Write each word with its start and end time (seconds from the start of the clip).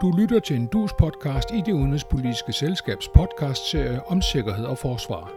Du 0.00 0.10
lytter 0.10 0.40
til 0.40 0.56
en 0.56 0.66
dus 0.66 0.92
podcast 0.98 1.50
i 1.54 1.62
det 1.66 1.72
udenrigspolitiske 1.72 2.52
selskabs 2.52 3.08
podcastserie 3.08 4.00
om 4.06 4.22
sikkerhed 4.22 4.64
og 4.64 4.78
forsvar. 4.78 5.32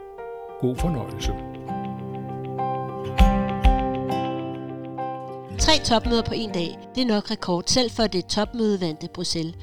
God 0.59 0.75
fornøjelse. 0.75 1.31
Tre 5.59 5.71
topmøder 5.85 6.23
på 6.23 6.33
en 6.33 6.51
dag, 6.51 6.79
det 6.95 7.01
er 7.01 7.07
nok 7.07 7.31
rekord, 7.31 7.63
selv 7.67 7.91
for 7.91 8.07
det 8.07 8.25
topmødevandte 8.25 9.07
Bruxelles. 9.13 9.55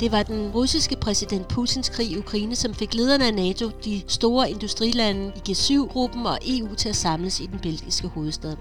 Det 0.00 0.12
var 0.12 0.22
den 0.22 0.50
russiske 0.54 0.96
præsident 0.96 1.48
Putins 1.48 1.88
krig 1.88 2.10
i 2.10 2.18
Ukraine, 2.18 2.56
som 2.56 2.74
fik 2.74 2.94
lederne 2.94 3.26
af 3.26 3.34
NATO, 3.34 3.68
de 3.84 4.02
store 4.08 4.50
industrilande 4.50 5.32
i 5.36 5.50
G7-gruppen 5.50 6.26
og 6.26 6.38
EU 6.46 6.74
til 6.74 6.88
at 6.88 6.96
samles 6.96 7.40
i 7.40 7.46
den 7.46 7.58
belgiske 7.58 8.08
hovedstad. 8.08 8.56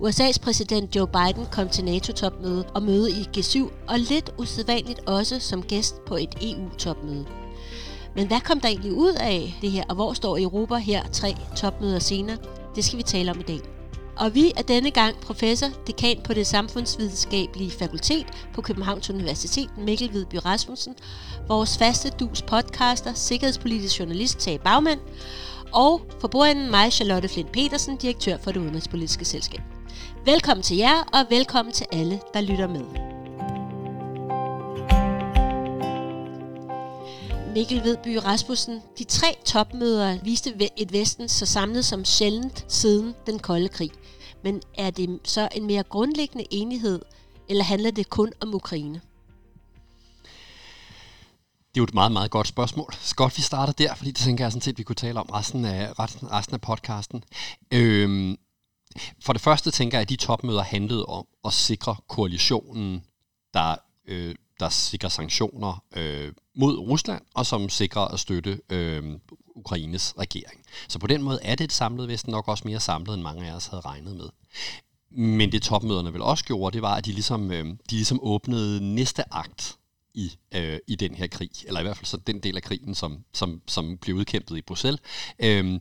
USA's 0.00 0.38
præsident 0.42 0.96
Joe 0.96 1.06
Biden 1.06 1.46
kom 1.52 1.68
til 1.68 1.84
NATO-topmøde 1.84 2.64
og 2.74 2.82
møde 2.82 3.10
i 3.10 3.28
G7, 3.36 3.58
og 3.88 3.98
lidt 3.98 4.30
usædvanligt 4.38 5.00
også 5.06 5.40
som 5.40 5.62
gæst 5.62 6.04
på 6.04 6.16
et 6.16 6.34
EU-topmøde. 6.42 7.26
Men 8.16 8.26
hvad 8.26 8.40
kom 8.40 8.60
der 8.60 8.68
egentlig 8.68 8.92
ud 8.92 9.12
af 9.12 9.58
det 9.62 9.70
her, 9.70 9.84
og 9.88 9.94
hvor 9.94 10.12
står 10.12 10.38
Europa 10.38 10.74
her 10.74 11.08
tre 11.12 11.36
topmøder 11.56 11.98
senere? 11.98 12.36
Det 12.76 12.84
skal 12.84 12.98
vi 12.98 13.02
tale 13.02 13.30
om 13.30 13.40
i 13.40 13.42
dag. 13.42 13.60
Og 14.16 14.34
vi 14.34 14.52
er 14.56 14.62
denne 14.62 14.90
gang 14.90 15.16
professor, 15.16 15.66
dekan 15.86 16.20
på 16.24 16.34
det 16.34 16.46
samfundsvidenskabelige 16.46 17.70
fakultet 17.70 18.26
på 18.54 18.62
Københavns 18.62 19.10
Universitet, 19.10 19.68
Mikkel 19.78 20.10
Hvidby 20.10 20.34
Rasmussen, 20.44 20.94
vores 21.48 21.78
faste 21.78 22.10
dus 22.20 22.42
podcaster, 22.42 23.14
sikkerhedspolitisk 23.14 23.98
journalist 23.98 24.38
Tage 24.38 24.58
Bagmand, 24.58 25.00
og 25.72 26.00
for 26.20 26.28
bordenden 26.28 26.70
mig, 26.70 26.92
Charlotte 26.92 27.28
Flint 27.28 27.52
Petersen, 27.52 27.96
direktør 27.96 28.36
for 28.38 28.52
det 28.52 28.60
udenrigspolitiske 28.60 29.24
selskab. 29.24 29.60
Velkommen 30.24 30.62
til 30.62 30.76
jer, 30.76 31.02
og 31.12 31.26
velkommen 31.30 31.72
til 31.72 31.86
alle, 31.92 32.20
der 32.34 32.40
lytter 32.40 32.68
med. 32.68 33.12
Mikkel 37.54 37.84
Vedby 37.84 38.16
Rasmussen, 38.16 38.80
de 38.98 39.04
tre 39.04 39.36
topmøder 39.44 40.18
viste 40.24 40.54
et 40.76 40.92
Vesten 40.92 41.28
så 41.28 41.46
samlet 41.46 41.84
som 41.84 42.04
sjældent 42.04 42.64
siden 42.68 43.14
den 43.26 43.38
kolde 43.38 43.68
krig. 43.68 43.90
Men 44.44 44.62
er 44.78 44.90
det 44.90 45.20
så 45.24 45.48
en 45.54 45.66
mere 45.66 45.82
grundlæggende 45.82 46.46
enighed, 46.50 47.00
eller 47.48 47.64
handler 47.64 47.90
det 47.90 48.10
kun 48.10 48.32
om 48.40 48.54
Ukraine? 48.54 49.00
Det 51.74 51.78
er 51.78 51.82
jo 51.82 51.84
et 51.84 51.94
meget, 51.94 52.12
meget 52.12 52.30
godt 52.30 52.46
spørgsmål. 52.48 52.94
Så 53.00 53.14
godt, 53.14 53.36
vi 53.36 53.42
starter 53.42 53.72
der, 53.72 53.94
fordi 53.94 54.10
det 54.10 54.18
tænker 54.18 54.44
jeg 54.44 54.52
sådan 54.52 54.62
set, 54.62 54.78
vi 54.78 54.82
kunne 54.82 54.96
tale 54.96 55.20
om 55.20 55.26
resten 55.26 55.64
af, 55.64 55.98
resten, 55.98 56.32
resten 56.32 56.54
af 56.54 56.60
podcasten. 56.60 57.24
Øhm, 57.70 58.36
for 59.24 59.32
det 59.32 59.42
første 59.42 59.70
tænker 59.70 59.98
jeg, 59.98 60.02
at 60.02 60.08
de 60.08 60.16
topmøder 60.16 60.62
handlede 60.62 61.06
om 61.06 61.26
at 61.44 61.52
sikre 61.52 61.96
koalitionen, 62.08 63.04
der, 63.54 63.76
øh, 64.08 64.34
der 64.60 64.68
sikrer 64.68 65.08
sanktioner 65.08 65.84
øh, 65.96 66.32
mod 66.56 66.78
Rusland, 66.78 67.22
og 67.34 67.46
som 67.46 67.68
sikrer 67.68 68.02
at 68.02 68.20
støtte 68.20 68.60
øh, 68.70 69.18
Ukraines 69.56 70.14
regering. 70.18 70.60
Så 70.88 70.98
på 70.98 71.06
den 71.06 71.22
måde 71.22 71.38
er 71.42 71.54
det 71.54 71.64
et 71.64 71.72
samlet 71.72 72.08
Vesten 72.08 72.30
nok 72.30 72.48
også 72.48 72.68
mere 72.68 72.80
samlet, 72.80 73.14
end 73.14 73.22
mange 73.22 73.50
af 73.50 73.54
os 73.54 73.66
havde 73.66 73.80
regnet 73.80 74.16
med. 74.16 74.28
Men 75.10 75.52
det 75.52 75.62
topmøderne 75.62 76.12
vel 76.12 76.22
også 76.22 76.44
gjorde, 76.44 76.74
det 76.74 76.82
var, 76.82 76.94
at 76.94 77.06
de 77.06 77.12
ligesom, 77.12 77.50
øh, 77.50 77.66
de 77.66 77.76
ligesom 77.94 78.18
åbnede 78.22 78.94
næste 78.94 79.34
akt 79.34 79.78
i, 80.14 80.32
øh, 80.54 80.78
i 80.86 80.96
den 80.96 81.14
her 81.14 81.26
krig, 81.26 81.50
eller 81.66 81.80
i 81.80 81.82
hvert 81.82 81.96
fald 81.96 82.06
så 82.06 82.16
den 82.16 82.40
del 82.40 82.56
af 82.56 82.62
krigen, 82.62 82.94
som, 82.94 83.24
som, 83.32 83.62
som 83.66 83.98
blev 83.98 84.16
udkæmpet 84.16 84.56
i 84.56 84.62
Bruxelles. 84.62 85.00
Øhm, 85.38 85.80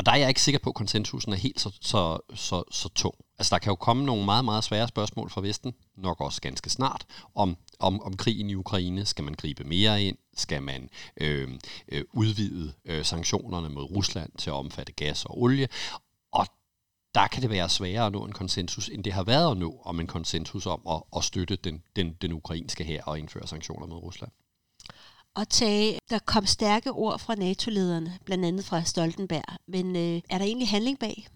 og 0.00 0.06
der 0.06 0.12
er 0.12 0.16
jeg 0.16 0.28
ikke 0.28 0.42
sikker 0.42 0.58
på, 0.58 0.70
at 0.70 0.74
konsensusen 0.74 1.32
er 1.32 1.36
helt 1.36 1.60
så, 1.60 1.78
så, 1.80 2.18
så, 2.34 2.62
så 2.70 2.88
tung. 2.88 3.14
Altså 3.38 3.54
der 3.54 3.58
kan 3.58 3.70
jo 3.70 3.74
komme 3.74 4.04
nogle 4.04 4.24
meget, 4.24 4.44
meget 4.44 4.64
svære 4.64 4.88
spørgsmål 4.88 5.30
fra 5.30 5.40
Vesten, 5.40 5.74
nok 5.96 6.20
også 6.20 6.40
ganske 6.40 6.70
snart, 6.70 7.06
om, 7.34 7.56
om, 7.78 8.00
om 8.02 8.16
krigen 8.16 8.50
i 8.50 8.54
Ukraine. 8.54 9.06
Skal 9.06 9.24
man 9.24 9.34
gribe 9.34 9.64
mere 9.64 10.02
ind? 10.02 10.16
Skal 10.36 10.62
man 10.62 10.90
øh, 11.20 11.48
øh, 11.88 12.04
udvide 12.12 12.72
øh, 12.84 13.04
sanktionerne 13.04 13.68
mod 13.68 13.82
Rusland 13.82 14.32
til 14.38 14.50
at 14.50 14.54
omfatte 14.54 14.92
gas 14.92 15.24
og 15.24 15.42
olie? 15.42 15.68
Der 17.14 17.26
kan 17.28 17.42
det 17.42 17.50
være 17.50 17.68
sværere 17.68 18.06
at 18.06 18.12
nå 18.12 18.24
en 18.24 18.32
konsensus, 18.32 18.88
end 18.88 19.04
det 19.04 19.12
har 19.12 19.24
været 19.24 19.50
at 19.50 19.56
nå 19.56 19.80
om 19.84 20.00
en 20.00 20.06
konsensus 20.06 20.66
om 20.66 20.80
at, 20.90 21.02
at 21.16 21.24
støtte 21.24 21.56
den, 21.56 21.82
den, 21.96 22.12
den 22.22 22.32
ukrainske 22.32 22.84
her 22.84 23.02
og 23.04 23.18
indføre 23.18 23.46
sanktioner 23.46 23.86
mod 23.86 23.96
Rusland. 23.96 24.32
Og 25.34 25.48
tage, 25.48 25.98
der 26.10 26.18
kom 26.18 26.46
stærke 26.46 26.90
ord 26.92 27.18
fra 27.18 27.34
NATO-lederne, 27.34 28.18
blandt 28.24 28.44
andet 28.44 28.64
fra 28.64 28.84
Stoltenberg. 28.84 29.58
Men 29.68 29.96
øh, 29.96 30.20
er 30.30 30.38
der 30.38 30.44
egentlig 30.44 30.68
handling 30.68 30.98
bag? 30.98 31.26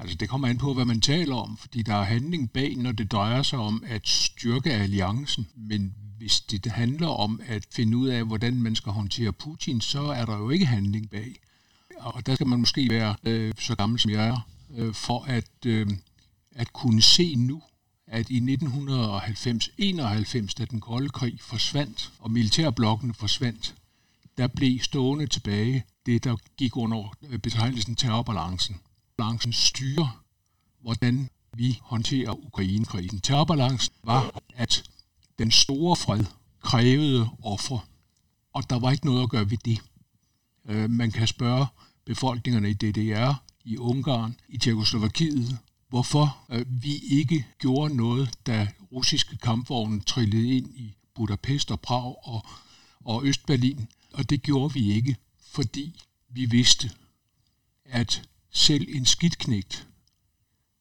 Altså 0.00 0.16
det 0.16 0.28
kommer 0.28 0.48
an 0.48 0.58
på, 0.58 0.74
hvad 0.74 0.84
man 0.84 1.00
taler 1.00 1.36
om, 1.36 1.56
fordi 1.56 1.82
der 1.82 1.94
er 1.94 2.02
handling 2.02 2.52
bag, 2.52 2.76
når 2.76 2.92
det 2.92 3.12
drejer 3.12 3.42
sig 3.42 3.58
om 3.58 3.84
at 3.86 4.08
styrke 4.08 4.72
alliancen. 4.72 5.48
Men 5.56 5.94
hvis 6.18 6.40
det 6.40 6.66
handler 6.66 7.08
om 7.08 7.40
at 7.46 7.66
finde 7.72 7.96
ud 7.96 8.08
af, 8.08 8.24
hvordan 8.24 8.62
man 8.62 8.76
skal 8.76 8.92
håndtere 8.92 9.32
Putin, 9.32 9.80
så 9.80 10.02
er 10.02 10.24
der 10.24 10.36
jo 10.38 10.50
ikke 10.50 10.66
handling 10.66 11.10
bag. 11.10 11.40
Og 11.98 12.26
der 12.26 12.34
skal 12.34 12.46
man 12.46 12.58
måske 12.58 12.90
være 12.90 13.16
øh, 13.24 13.54
så 13.58 13.74
gammel 13.74 14.00
som 14.00 14.10
jeg 14.10 14.28
er, 14.28 14.48
øh, 14.76 14.94
for 14.94 15.24
at, 15.24 15.66
øh, 15.66 15.86
at 16.52 16.72
kunne 16.72 17.02
se 17.02 17.34
nu, 17.34 17.62
at 18.06 18.30
i 18.30 18.40
1990-91, 18.40 20.54
da 20.58 20.64
den 20.64 20.80
kolde 20.80 21.08
krig 21.08 21.40
forsvandt, 21.40 22.12
og 22.18 22.30
militærblokken 22.30 23.14
forsvandt, 23.14 23.74
der 24.38 24.46
blev 24.46 24.80
stående 24.80 25.26
tilbage 25.26 25.84
det, 26.06 26.24
der 26.24 26.36
gik 26.56 26.76
under 26.76 27.16
øh, 27.22 27.38
betegnelsen 27.38 27.96
terrorbalancen. 27.96 28.76
Balancen 29.16 29.52
styrer, 29.52 30.22
hvordan 30.80 31.28
vi 31.56 31.78
håndterer 31.82 32.46
Ukraine-krisen. 32.46 33.20
Terrorbalancen 33.20 33.94
var, 34.04 34.40
at 34.54 34.84
den 35.38 35.50
store 35.50 35.96
fred 35.96 36.24
krævede 36.60 37.28
ofre, 37.42 37.80
og 38.52 38.70
der 38.70 38.78
var 38.78 38.90
ikke 38.90 39.06
noget 39.06 39.22
at 39.22 39.30
gøre 39.30 39.50
ved 39.50 39.58
det. 39.64 39.80
Øh, 40.68 40.90
man 40.90 41.10
kan 41.10 41.26
spørge 41.26 41.66
befolkningerne 42.04 42.70
i 42.70 42.72
DDR, 42.72 43.42
i 43.64 43.78
Ungarn, 43.78 44.36
i 44.48 44.58
Tjekoslovakiet, 44.58 45.58
hvorfor 45.88 46.38
øh, 46.50 46.82
vi 46.82 46.96
ikke 46.96 47.46
gjorde 47.58 47.96
noget, 47.96 48.30
da 48.46 48.68
russiske 48.92 49.36
kampvogne 49.36 50.00
trillede 50.00 50.56
ind 50.56 50.76
i 50.76 50.94
Budapest 51.14 51.70
og 51.70 51.80
Prag 51.80 52.28
og, 52.28 52.46
og 53.04 53.26
Østberlin. 53.26 53.88
Og 54.12 54.30
det 54.30 54.42
gjorde 54.42 54.74
vi 54.74 54.92
ikke, 54.92 55.16
fordi 55.52 56.02
vi 56.28 56.44
vidste, 56.44 56.90
at 57.84 58.22
selv 58.50 58.86
en 58.88 59.06
skidtknægt, 59.06 59.86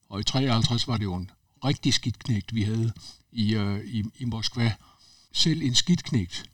og 0.10 0.20
i 0.20 0.24
53 0.24 0.88
var 0.88 0.98
det 0.98 1.04
jo 1.04 1.16
en 1.16 1.32
rigtig 1.66 1.94
skidtknægt, 1.94 2.56
vi 2.56 2.64
havde 2.64 2.94
i, 3.32 3.56
øh, 3.56 3.86
i, 3.86 4.04
i 4.18 4.26
Moskva, 4.26 4.76
selv 5.32 5.62
en 5.62 5.76
skidtknægt 5.76 6.50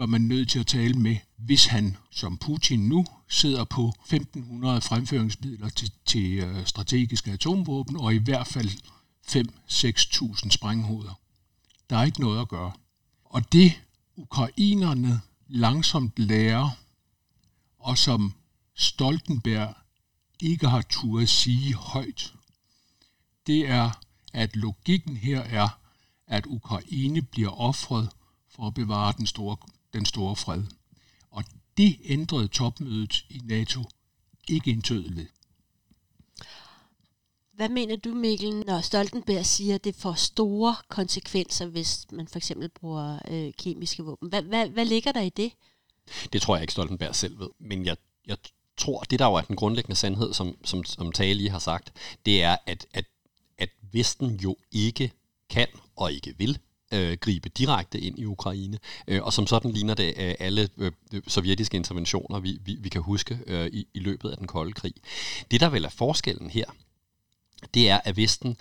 var 0.00 0.06
man 0.06 0.20
nødt 0.20 0.48
til 0.48 0.58
at 0.58 0.66
tale 0.66 0.94
med, 0.94 1.16
hvis 1.36 1.66
han, 1.66 1.96
som 2.10 2.38
Putin 2.38 2.88
nu, 2.88 3.06
sidder 3.28 3.64
på 3.64 3.88
1500 3.88 4.80
fremføringsmidler 4.80 5.68
til, 5.68 5.92
til 6.06 6.38
øh, 6.38 6.66
strategiske 6.66 7.30
atomvåben, 7.30 7.96
og 7.96 8.14
i 8.14 8.18
hvert 8.18 8.46
fald 8.46 8.68
5-6.000 9.28 10.50
sprænghoveder. 10.50 11.20
Der 11.90 11.96
er 11.96 12.04
ikke 12.04 12.20
noget 12.20 12.40
at 12.40 12.48
gøre. 12.48 12.72
Og 13.24 13.52
det 13.52 13.80
ukrainerne 14.16 15.20
langsomt 15.48 16.12
lærer, 16.16 16.70
og 17.78 17.98
som 17.98 18.34
Stoltenberg 18.74 19.74
ikke 20.40 20.68
har 20.68 20.82
turet 20.82 21.28
sige 21.28 21.74
højt, 21.74 22.34
det 23.46 23.68
er, 23.68 23.90
at 24.32 24.56
logikken 24.56 25.16
her 25.16 25.40
er, 25.40 25.68
at 26.26 26.46
Ukraine 26.46 27.22
bliver 27.22 27.60
offret 27.60 28.08
for 28.48 28.66
at 28.66 28.74
bevare 28.74 29.14
den 29.18 29.26
store 29.26 29.56
den 29.92 30.04
store 30.04 30.36
fred. 30.36 30.62
Og 31.30 31.44
det 31.76 31.96
ændrede 32.04 32.48
topmødet 32.48 33.24
i 33.28 33.40
NATO 33.44 33.80
ikke 34.48 34.70
en 34.70 34.82
ved. 34.88 35.26
Hvad 37.52 37.68
mener 37.68 37.96
du, 37.96 38.14
Mikkel, 38.14 38.66
når 38.66 38.80
Stoltenberg 38.80 39.46
siger, 39.46 39.74
at 39.74 39.84
det 39.84 39.94
får 39.94 40.14
store 40.14 40.76
konsekvenser, 40.88 41.66
hvis 41.66 42.06
man 42.12 42.28
for 42.28 42.36
eksempel 42.36 42.68
bruger 42.68 43.18
øh, 43.28 43.52
kemiske 43.58 44.02
våben? 44.02 44.28
Hvad, 44.28 44.42
hvad, 44.42 44.68
hvad 44.68 44.84
ligger 44.84 45.12
der 45.12 45.20
i 45.20 45.28
det? 45.28 45.52
Det 46.32 46.42
tror 46.42 46.56
jeg 46.56 46.62
ikke, 46.62 46.72
Stoltenberg 46.72 47.14
selv 47.14 47.38
ved. 47.38 47.48
Men 47.58 47.86
jeg, 47.86 47.96
jeg 48.26 48.36
tror, 48.76 49.00
det 49.02 49.18
der 49.18 49.26
jo 49.26 49.34
er 49.34 49.40
den 49.40 49.56
grundlæggende 49.56 49.96
sandhed, 49.96 50.32
som, 50.32 50.56
som, 50.64 50.84
som 50.84 51.12
Tage 51.12 51.34
lige 51.34 51.50
har 51.50 51.58
sagt, 51.58 51.92
det 52.26 52.42
er, 52.42 52.56
at, 52.66 52.86
at, 52.92 53.04
at 53.58 53.68
Vesten 53.92 54.36
jo 54.36 54.56
ikke 54.72 55.12
kan 55.50 55.68
og 55.96 56.12
ikke 56.12 56.34
vil 56.38 56.58
øh, 56.92 57.16
gribe 57.20 57.48
direkte 57.48 58.00
ind 58.00 58.18
i 58.18 58.24
Ukraine, 58.24 58.78
øh, 59.08 59.22
og 59.22 59.32
som 59.32 59.46
sådan 59.46 59.70
ligner 59.70 59.94
det 59.94 60.14
øh, 60.16 60.34
alle 60.38 60.68
øh, 60.78 60.92
sovjetiske 61.28 61.76
interventioner, 61.76 62.40
vi, 62.40 62.58
vi, 62.64 62.76
vi 62.80 62.88
kan 62.88 63.02
huske 63.02 63.38
øh, 63.46 63.66
i, 63.66 63.86
i 63.94 63.98
løbet 63.98 64.30
af 64.30 64.36
den 64.36 64.46
kolde 64.46 64.72
krig. 64.72 64.94
Det, 65.50 65.60
der 65.60 65.68
vel 65.68 65.84
er 65.84 65.88
forskellen 65.88 66.50
her, 66.50 66.64
det 67.74 67.90
er, 67.90 68.00
at 68.04 68.16
Vesten 68.16 68.56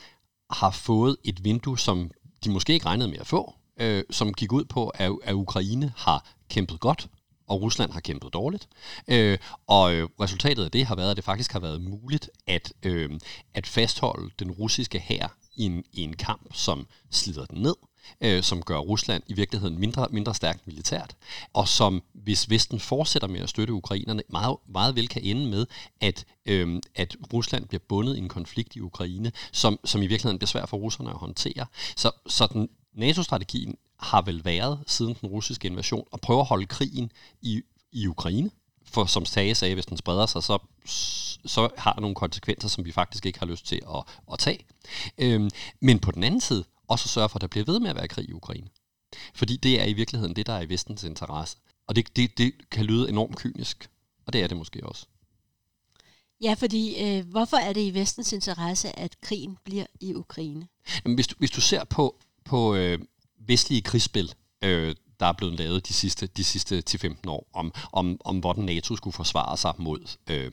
har 0.49 0.71
fået 0.71 1.17
et 1.23 1.43
vindue, 1.43 1.79
som 1.79 2.11
de 2.43 2.49
måske 2.49 2.73
ikke 2.73 2.85
regnede 2.85 3.09
med 3.09 3.19
at 3.19 3.27
få, 3.27 3.53
øh, 3.79 4.03
som 4.09 4.33
gik 4.33 4.51
ud 4.51 4.65
på, 4.65 4.87
at, 4.89 5.11
at 5.23 5.33
Ukraine 5.33 5.93
har 5.97 6.25
kæmpet 6.49 6.79
godt, 6.79 7.07
og 7.47 7.61
Rusland 7.61 7.91
har 7.91 7.99
kæmpet 7.99 8.33
dårligt. 8.33 8.69
Øh, 9.07 9.37
og 9.67 9.93
øh, 9.93 10.09
resultatet 10.21 10.65
af 10.65 10.71
det 10.71 10.85
har 10.85 10.95
været, 10.95 11.11
at 11.11 11.17
det 11.17 11.25
faktisk 11.25 11.51
har 11.51 11.59
været 11.59 11.81
muligt 11.81 12.29
at, 12.47 12.73
øh, 12.83 13.09
at 13.53 13.67
fastholde 13.67 14.31
den 14.39 14.51
russiske 14.51 14.99
hær 14.99 15.37
i 15.55 15.63
en, 15.63 15.83
i 15.93 16.01
en 16.01 16.13
kamp, 16.13 16.53
som 16.53 16.87
slider 17.11 17.45
den 17.45 17.61
ned, 17.61 17.75
øh, 18.21 18.43
som 18.43 18.61
gør 18.63 18.77
Rusland 18.77 19.23
i 19.27 19.33
virkeligheden 19.33 19.79
mindre, 19.79 20.07
mindre 20.11 20.35
stærkt 20.35 20.67
militært, 20.67 21.15
og 21.53 21.67
som, 21.67 22.03
hvis 22.13 22.49
Vesten 22.49 22.79
fortsætter 22.79 23.27
med 23.27 23.39
at 23.39 23.49
støtte 23.49 23.73
ukrainerne, 23.73 24.23
meget, 24.29 24.57
meget 24.67 24.95
vel 24.95 25.07
kan 25.07 25.21
ende 25.21 25.45
med, 25.49 25.65
at, 26.01 26.25
øh, 26.45 26.81
at 26.95 27.15
Rusland 27.33 27.67
bliver 27.67 27.81
bundet 27.89 28.15
i 28.15 28.19
en 28.19 28.29
konflikt 28.29 28.75
i 28.75 28.79
Ukraine, 28.79 29.31
som, 29.51 29.79
som 29.85 30.01
i 30.01 30.07
virkeligheden 30.07 30.39
bliver 30.39 30.47
svær 30.47 30.65
for 30.65 30.77
russerne 30.77 31.09
at 31.09 31.17
håndtere. 31.17 31.65
Så, 31.95 32.11
så 32.27 32.47
den 32.53 32.69
NATO-strategien 32.93 33.75
har 33.99 34.21
vel 34.21 34.45
været, 34.45 34.79
siden 34.87 35.15
den 35.21 35.29
russiske 35.29 35.67
invasion, 35.67 36.07
at 36.13 36.21
prøve 36.21 36.39
at 36.39 36.45
holde 36.45 36.65
krigen 36.65 37.11
i, 37.41 37.61
i 37.91 38.07
Ukraine, 38.07 38.49
for 38.85 39.05
som 39.05 39.25
Tage 39.25 39.55
sagde, 39.55 39.73
hvis 39.73 39.85
den 39.85 39.97
spreder 39.97 40.25
sig, 40.25 40.43
så, 40.43 40.57
så 41.45 41.69
har 41.77 41.93
det 41.93 42.01
nogle 42.01 42.15
konsekvenser, 42.15 42.67
som 42.67 42.85
vi 42.85 42.91
faktisk 42.91 43.25
ikke 43.25 43.39
har 43.39 43.45
lyst 43.45 43.65
til 43.65 43.81
at, 43.95 44.03
at 44.33 44.39
tage. 44.39 44.65
Øhm, 45.17 45.49
men 45.79 45.99
på 45.99 46.11
den 46.11 46.23
anden 46.23 46.41
side, 46.41 46.63
også 46.89 47.07
sørge 47.07 47.29
for, 47.29 47.37
at 47.37 47.41
der 47.41 47.47
bliver 47.47 47.65
ved 47.65 47.79
med 47.79 47.89
at 47.89 47.95
være 47.95 48.07
krig 48.07 48.29
i 48.29 48.33
Ukraine. 48.33 48.67
Fordi 49.33 49.57
det 49.57 49.81
er 49.81 49.85
i 49.85 49.93
virkeligheden 49.93 50.35
det, 50.35 50.45
der 50.45 50.53
er 50.53 50.61
i 50.61 50.69
vestens 50.69 51.03
interesse. 51.03 51.57
Og 51.87 51.95
det, 51.95 52.15
det, 52.15 52.37
det 52.37 52.53
kan 52.71 52.85
lyde 52.85 53.09
enormt 53.09 53.35
kynisk, 53.37 53.89
og 54.25 54.33
det 54.33 54.43
er 54.43 54.47
det 54.47 54.57
måske 54.57 54.85
også. 54.85 55.05
Ja, 56.41 56.53
fordi 56.53 57.03
øh, 57.03 57.25
hvorfor 57.25 57.57
er 57.57 57.73
det 57.73 57.81
i 57.81 57.93
vestens 57.93 58.33
interesse, 58.33 58.99
at 58.99 59.21
krigen 59.21 59.57
bliver 59.63 59.85
i 59.99 60.13
Ukraine? 60.15 60.67
Jamen, 61.05 61.15
hvis, 61.15 61.27
du, 61.27 61.35
hvis 61.39 61.51
du 61.51 61.61
ser 61.61 61.83
på, 61.83 62.15
på 62.45 62.75
øh, 62.75 62.99
vestlige 63.37 63.81
krigsspil, 63.81 64.33
øh, 64.63 64.95
der 65.19 65.25
er 65.25 65.33
blevet 65.33 65.59
lavet 65.59 65.87
de 65.87 65.93
sidste, 65.93 66.27
de 66.27 66.43
sidste 66.43 66.83
10-15 66.89 67.15
år, 67.27 67.47
om, 67.53 67.73
om, 67.91 68.21
om 68.25 68.39
hvordan 68.39 68.63
NATO 68.63 68.95
skulle 68.95 69.13
forsvare 69.13 69.57
sig 69.57 69.73
mod, 69.77 70.17
øh, 70.29 70.51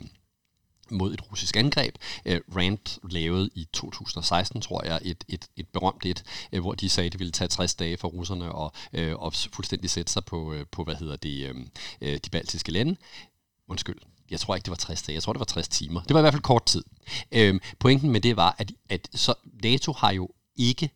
mod 0.91 1.15
et 1.15 1.31
russisk 1.31 1.57
angreb. 1.57 1.95
Øh, 2.25 2.41
Rand 2.57 3.11
lavede 3.11 3.51
i 3.55 3.69
2016, 3.73 4.61
tror 4.61 4.85
jeg, 4.85 5.01
et, 5.03 5.25
et, 5.29 5.49
et 5.57 5.69
berømt 5.69 6.07
et, 6.07 6.25
øh, 6.53 6.61
hvor 6.61 6.75
de 6.75 6.89
sagde, 6.89 7.07
at 7.07 7.13
det 7.13 7.19
ville 7.19 7.33
tage 7.33 7.49
60 7.49 7.75
dage 7.75 7.97
for 7.97 8.09
russerne 8.09 8.53
og, 8.53 8.73
uh, 8.99 9.13
og 9.23 9.35
fuldstændig 9.53 9.91
sætte 9.91 10.13
sig 10.13 10.25
på, 10.25 10.53
øh, 10.53 10.67
på 10.73 10.85
hvad 10.85 10.95
hedder 10.95 11.17
det, 11.17 11.49
øhm, 11.49 11.71
de 12.01 12.31
baltiske 12.33 12.73
lande. 12.73 12.97
Undskyld, 13.69 13.97
jeg 14.31 14.41
tror 14.41 14.55
ikke, 14.55 14.65
det 14.65 14.71
var 14.71 14.77
60 14.77 15.03
dage, 15.03 15.15
jeg 15.15 15.23
tror, 15.23 15.33
det 15.33 15.41
var 15.41 15.45
60 15.45 15.69
timer. 15.69 16.03
Det 16.03 16.15
var 16.15 16.21
i 16.21 16.23
hvert 16.23 16.35
fald 16.35 16.43
kort 16.43 16.67
tid. 16.67 16.85
Uh, 17.37 17.61
pointen 17.79 18.11
med 18.11 18.21
det 18.21 18.37
var, 18.37 18.55
at, 18.59 18.73
at 18.89 19.09
så 19.15 19.35
NATO 19.63 19.93
har 19.93 20.11
jo 20.11 20.31
ikke 20.57 20.91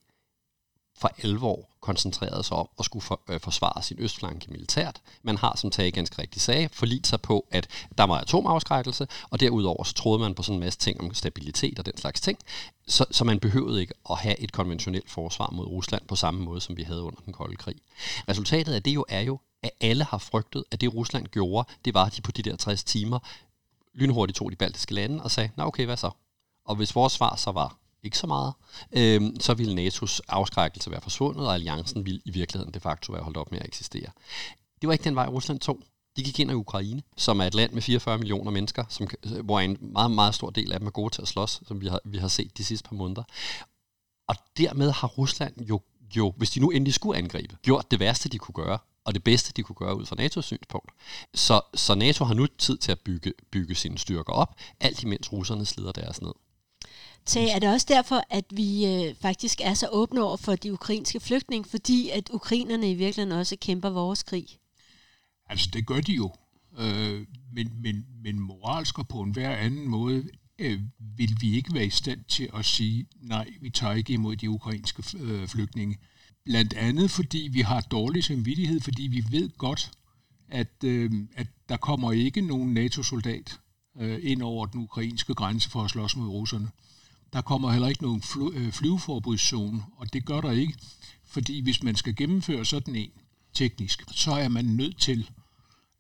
for 0.99 1.11
alvor 1.23 1.70
koncentreret 1.81 2.45
sig 2.45 2.57
om 2.57 2.69
at 2.79 2.85
skulle 2.85 3.03
for, 3.03 3.21
øh, 3.29 3.41
forsvare 3.41 3.83
sin 3.83 3.97
østflanke 4.01 4.51
militært. 4.51 5.01
Man 5.23 5.39
har, 5.39 5.57
som 5.57 5.71
Tage 5.71 5.91
ganske 5.91 6.23
rigtigt 6.23 6.45
sagde, 6.45 6.69
forlit 6.73 7.07
sig 7.07 7.21
på, 7.21 7.47
at 7.51 7.69
der 7.99 8.05
var 8.05 8.19
atomafskrækkelse, 8.19 9.09
og 9.31 9.41
derudover 9.41 9.85
så 9.85 9.95
troede 9.95 10.19
man 10.19 10.35
på 10.35 10.43
sådan 10.43 10.55
en 10.55 10.61
masse 10.61 10.79
ting 10.79 11.01
om 11.01 11.15
stabilitet 11.15 11.79
og 11.79 11.87
den 11.87 11.97
slags 11.97 12.21
ting, 12.21 12.39
så, 12.87 13.05
så 13.11 13.25
man 13.25 13.41
behøvede 13.41 13.81
ikke 13.81 13.95
at 14.11 14.19
have 14.19 14.41
et 14.41 14.53
konventionelt 14.53 15.11
forsvar 15.11 15.51
mod 15.53 15.67
Rusland 15.67 16.03
på 16.09 16.17
samme 16.17 16.41
måde, 16.45 16.61
som 16.61 16.77
vi 16.77 16.83
havde 16.83 17.03
under 17.03 17.21
den 17.25 17.33
kolde 17.33 17.57
krig. 17.57 17.77
Resultatet 18.29 18.75
af 18.75 18.83
det 18.83 18.95
jo 18.95 19.05
er 19.09 19.21
jo, 19.21 19.39
at 19.63 19.71
alle 19.81 20.05
har 20.05 20.19
frygtet, 20.19 20.65
at 20.71 20.81
det 20.81 20.95
Rusland 20.95 21.27
gjorde, 21.27 21.69
det 21.85 21.95
var, 21.95 22.05
at 22.05 22.17
de 22.17 22.23
på 22.23 22.33
de 22.33 22.43
der 22.43 22.57
60 22.57 22.85
timer 22.85 23.19
lynhurtigt 23.95 24.37
tog 24.37 24.51
de 24.51 24.57
baltiske 24.57 24.95
lande 24.95 25.23
og 25.23 25.31
sagde, 25.31 25.51
nej 25.57 25.67
okay, 25.67 25.85
hvad 25.85 25.97
så? 25.97 26.11
Og 26.65 26.77
hvis 26.77 26.95
vores 26.95 27.13
svar 27.13 27.37
så 27.37 27.51
var, 27.51 27.77
ikke 28.03 28.19
så 28.19 28.27
meget, 28.27 28.55
øh, 28.93 29.23
så 29.41 29.55
ville 29.55 29.89
NATO's 29.89 30.21
afskrækkelse 30.29 30.91
være 30.91 31.01
forsvundet, 31.01 31.47
og 31.47 31.55
alliancen 31.55 32.07
ville 32.07 32.21
i 32.25 32.31
virkeligheden 32.31 32.75
de 32.75 32.81
facto 32.81 33.13
være 33.13 33.23
holdt 33.23 33.37
op 33.37 33.53
med 33.53 33.61
at 33.61 33.67
eksistere. 33.67 34.11
Det 34.81 34.87
var 34.87 34.93
ikke 34.93 35.05
den 35.05 35.15
vej, 35.15 35.27
Rusland 35.27 35.61
tog. 35.61 35.79
De 36.17 36.23
gik 36.23 36.41
ind 36.41 36.51
i 36.51 36.55
Ukraine, 36.55 37.03
som 37.17 37.41
er 37.41 37.45
et 37.45 37.55
land 37.55 37.73
med 37.73 37.83
44 37.83 38.19
millioner 38.19 38.51
mennesker, 38.51 38.85
som, 38.89 39.09
øh, 39.25 39.45
hvor 39.45 39.61
en 39.61 39.79
meget, 39.81 40.11
meget 40.11 40.35
stor 40.35 40.51
del 40.51 40.73
af 40.73 40.79
dem 40.79 40.87
er 40.87 40.91
gode 40.91 41.15
til 41.15 41.23
at 41.23 41.29
slås, 41.29 41.61
som 41.67 41.81
vi 41.81 41.87
har, 41.87 42.01
vi 42.05 42.19
har 42.19 42.29
set 42.29 42.59
de 42.59 42.65
sidste 42.65 42.89
par 42.89 42.97
måneder. 42.97 43.23
Og 44.29 44.37
dermed 44.57 44.91
har 44.91 45.09
Rusland 45.09 45.61
jo, 45.61 45.81
jo, 46.17 46.35
hvis 46.37 46.51
de 46.51 46.61
nu 46.61 46.71
endelig 46.71 46.95
skulle 46.95 47.19
angribe, 47.19 47.57
gjort 47.63 47.91
det 47.91 48.01
værste, 48.01 48.29
de 48.29 48.39
kunne 48.39 48.65
gøre, 48.65 48.79
og 49.05 49.15
det 49.15 49.25
bedste, 49.25 49.53
de 49.53 49.63
kunne 49.63 49.77
gøre 49.77 49.97
ud 49.97 50.07
fra 50.07 50.17
NATO's 50.17 50.41
synspunkt. 50.41 50.93
Så, 51.35 51.61
så 51.75 51.95
NATO 51.95 52.25
har 52.25 52.35
nu 52.35 52.47
tid 52.47 52.79
til 52.79 52.93
at 52.93 53.01
bygge, 53.01 53.33
bygge 53.51 53.75
sine 53.75 53.99
styrker 53.99 54.33
op, 54.33 54.55
alt 54.81 55.03
imens 55.03 55.33
russerne 55.33 55.67
slider 55.67 55.93
deres 55.93 56.23
ned. 56.23 56.33
Tage, 57.31 57.51
er 57.51 57.59
det 57.59 57.69
også 57.69 57.87
derfor, 57.89 58.23
at 58.31 58.45
vi 58.51 58.87
øh, 58.87 59.15
faktisk 59.21 59.61
er 59.61 59.75
så 59.75 59.89
åbne 59.93 60.23
over 60.23 60.37
for 60.37 60.57
de 60.57 60.73
ukrainske 60.73 61.21
flygtninge, 61.21 61.69
fordi 61.69 62.09
at 62.09 62.31
ukrainerne 62.33 62.91
i 62.91 62.95
virkeligheden 62.95 63.39
også 63.39 63.57
kæmper 63.61 63.91
vores 63.91 64.23
krig? 64.23 64.47
Altså, 65.47 65.71
det 65.73 65.87
gør 65.87 66.01
de 66.01 66.13
jo. 66.13 66.33
Øh, 66.79 67.27
men, 67.53 67.73
men, 67.83 68.07
men 68.23 68.41
moralsk 68.41 68.99
og 68.99 69.09
på 69.09 69.21
en 69.21 69.31
hver 69.31 69.57
anden 69.57 69.89
måde 69.89 70.29
øh, 70.59 70.81
vil 71.17 71.37
vi 71.41 71.57
ikke 71.57 71.75
være 71.75 71.87
i 71.87 71.91
stand 71.91 72.25
til 72.25 72.51
at 72.55 72.65
sige, 72.65 73.07
nej, 73.21 73.49
vi 73.61 73.71
tager 73.71 73.95
ikke 73.95 74.13
imod 74.13 74.37
de 74.37 74.51
ukrainske 74.51 75.03
øh, 75.19 75.49
flygtninge. 75.49 75.99
Blandt 76.45 76.73
andet 76.73 77.11
fordi 77.11 77.49
vi 77.53 77.61
har 77.61 77.81
dårlig 77.81 78.25
samvittighed, 78.25 78.81
fordi 78.81 79.03
vi 79.03 79.25
ved 79.31 79.51
godt, 79.59 79.91
at, 80.49 80.85
øh, 80.85 81.13
at 81.37 81.47
der 81.69 81.77
kommer 81.77 82.13
ikke 82.13 82.41
nogen 82.41 82.75
NATO-soldat 82.75 83.59
øh, 84.01 84.19
ind 84.23 84.43
over 84.43 84.67
den 84.67 84.81
ukrainske 84.81 85.35
grænse 85.35 85.71
for 85.71 85.83
at 85.83 85.91
slås 85.91 86.17
mod 86.17 86.29
russerne. 86.29 86.69
Der 87.33 87.43
kommer 87.43 87.71
heller 87.73 87.89
ikke 87.89 88.03
nogen 88.03 88.23
fly, 88.23 88.43
øh, 88.53 88.73
flyveforbudszone, 88.73 89.83
og 89.97 90.13
det 90.13 90.25
gør 90.25 90.41
der 90.41 90.51
ikke, 90.51 90.75
fordi 91.25 91.61
hvis 91.61 91.83
man 91.83 91.97
skal 91.97 92.17
gennemføre 92.17 92.65
sådan 92.65 92.97
en 92.97 93.11
teknisk, 93.55 94.03
så 94.11 94.33
er 94.33 94.49
man 94.49 94.65
nødt 94.65 95.01
til 95.01 95.31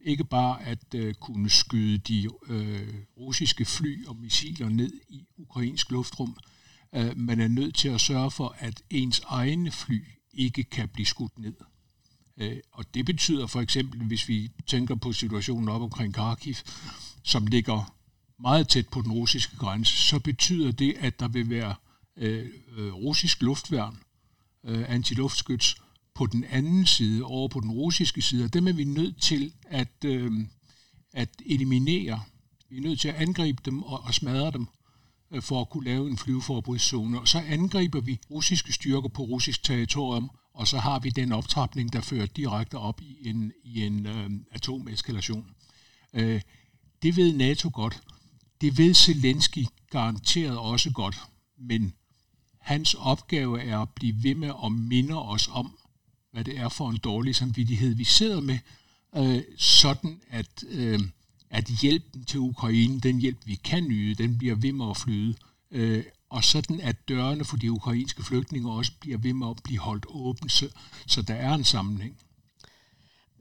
ikke 0.01 0.25
bare 0.25 0.63
at 0.63 0.95
øh, 0.95 1.15
kunne 1.15 1.51
skyde 1.51 1.99
de 1.99 2.29
øh, 2.47 2.95
russiske 3.17 3.65
fly 3.65 4.07
og 4.07 4.17
missiler 4.17 4.69
ned 4.69 4.93
i 5.09 5.27
ukrainsk 5.39 5.91
luftrum, 5.91 6.37
øh, 6.95 7.17
man 7.17 7.41
er 7.41 7.49
nødt 7.49 7.75
til 7.75 7.89
at 7.89 8.01
sørge 8.01 8.31
for, 8.31 8.57
at 8.59 8.83
ens 8.91 9.23
egne 9.27 9.71
fly 9.71 10.05
ikke 10.33 10.65
kan 10.65 10.89
blive 10.89 11.07
skudt 11.07 11.39
ned. 11.39 11.55
Øh, 12.37 12.57
og 12.73 12.95
det 12.95 13.07
betyder 13.07 13.47
for 13.47 13.61
eksempel, 13.61 14.07
hvis 14.07 14.29
vi 14.29 14.51
tænker 14.67 14.95
på 14.95 15.13
situationen 15.13 15.69
op 15.69 15.83
omkring 15.83 16.15
Kharkiv, 16.15 16.55
som 17.23 17.47
ligger 17.47 17.95
meget 18.41 18.69
tæt 18.69 18.89
på 18.89 19.03
den 19.03 19.13
russiske 19.13 19.57
grænse, 19.57 19.97
så 19.97 20.19
betyder 20.19 20.73
det, 20.73 20.95
at 20.99 21.21
der 21.21 21.29
vil 21.29 21.51
være 21.51 21.75
øh, 22.17 22.47
øh, 22.77 22.95
russisk 22.95 23.43
luftværn, 23.43 23.99
øh, 24.65 24.85
antiluftskyts, 24.89 25.77
på 26.15 26.27
den 26.27 26.45
anden 26.45 26.87
side, 26.87 27.25
over 27.25 27.49
på 27.49 27.61
den 27.61 27.71
russiske 27.71 28.23
side, 28.23 28.45
og 28.45 28.55
dem 28.55 28.69
er 28.69 28.73
vi 28.73 28.85
nødt 28.85 29.23
til 29.23 29.53
at, 29.65 30.05
øh, 30.05 30.33
at 31.13 31.29
eliminere. 31.47 32.23
Vi 32.71 32.77
er 32.77 32.81
nødt 32.81 33.01
til 33.01 33.09
at 33.09 33.15
angribe 33.15 33.63
dem 33.65 33.83
og, 33.83 34.01
og 34.05 34.15
smadre 34.15 34.51
dem 34.51 34.67
øh, 35.31 35.43
for 35.43 35.61
at 35.61 35.71
kunne 35.71 35.85
lave 35.85 36.11
en 36.11 36.19
flyveforbudszone. 36.19 37.21
Og 37.21 37.29
så 37.29 37.39
angriber 37.39 38.01
vi 38.01 38.19
russiske 38.31 38.73
styrker 38.73 39.09
på 39.09 39.23
russisk 39.23 39.63
territorium, 39.63 40.31
og 40.55 40.69
så 40.69 40.79
har 40.79 40.99
vi 40.99 41.11
den 41.11 41.33
optrapning, 41.33 41.93
der 41.93 42.01
fører 42.01 42.27
direkte 42.27 42.79
op 42.79 43.01
i 43.01 43.29
en, 43.29 43.53
i 43.65 43.87
en 43.87 44.07
øh, 44.07 44.31
atomeskalation. 44.53 45.47
Øh, 46.13 46.41
det 47.03 47.17
ved 47.17 47.37
NATO 47.37 47.71
godt. 47.73 48.03
Det 48.61 48.79
ved 48.79 48.95
Zelensky 48.95 49.67
garanteret 49.91 50.59
også 50.59 50.91
godt, 50.91 51.17
men 51.59 51.93
hans 52.59 52.95
opgave 52.95 53.63
er 53.63 53.79
at 53.79 53.89
blive 53.89 54.23
ved 54.23 54.35
med 54.35 54.53
at 54.65 54.73
minde 54.73 55.23
os 55.23 55.49
om, 55.53 55.79
hvad 56.33 56.45
det 56.45 56.59
er 56.59 56.69
for 56.69 56.91
en 56.91 56.97
dårlig 56.97 57.37
samvittighed, 57.37 57.95
vi 57.95 58.05
sidder 58.05 58.41
med, 58.41 58.59
øh, 59.17 59.43
sådan 59.59 60.21
at, 60.31 60.65
øh, 60.69 61.01
at 61.51 61.65
hjælpen 61.83 62.25
til 62.25 62.41
Ukraine, 62.41 63.01
den 63.01 63.21
hjælp 63.21 63.39
vi 63.45 63.55
kan 63.55 63.91
yde, 63.91 64.23
den 64.23 64.39
bliver 64.39 64.55
ved 64.55 64.73
med 64.73 64.91
at 64.91 64.97
flyde, 64.97 65.35
øh, 65.71 66.05
og 66.31 66.45
sådan 66.45 66.81
at 66.81 67.09
dørene 67.09 67.45
for 67.45 67.57
de 67.57 67.73
ukrainske 67.73 68.23
flygtninge 68.23 68.73
også 68.73 68.93
bliver 69.01 69.19
ved 69.19 69.33
med 69.33 69.49
at 69.51 69.63
blive 69.65 69.79
holdt 69.79 70.07
åbne, 70.09 70.51
så, 70.51 70.69
så 71.07 71.23
der 71.23 71.35
er 71.35 71.55
en 71.55 71.65
sammenhæng. 71.65 72.17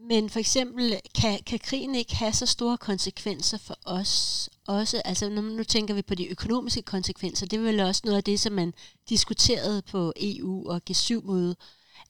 Men 0.07 0.29
for 0.29 0.39
eksempel, 0.39 0.99
kan, 1.15 1.39
kan 1.45 1.59
krigen 1.59 1.95
ikke 1.95 2.15
have 2.15 2.33
så 2.33 2.45
store 2.45 2.77
konsekvenser 2.77 3.57
for 3.57 3.75
os 3.85 4.49
også? 4.67 5.01
Altså 5.05 5.29
nu, 5.29 5.41
nu 5.41 5.63
tænker 5.63 5.93
vi 5.93 6.01
på 6.01 6.15
de 6.15 6.27
økonomiske 6.27 6.81
konsekvenser. 6.81 7.45
Det 7.45 7.57
er 7.57 7.63
vel 7.63 7.79
også 7.79 8.01
noget 8.05 8.17
af 8.17 8.23
det, 8.23 8.39
som 8.39 8.53
man 8.53 8.73
diskuterede 9.09 9.81
på 9.81 10.13
EU 10.17 10.69
og 10.69 10.81
G7-mødet. 10.91 11.57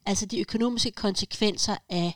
Altså 0.06 0.26
de 0.26 0.40
økonomiske 0.40 0.90
konsekvenser 0.90 1.76
af, 1.88 2.14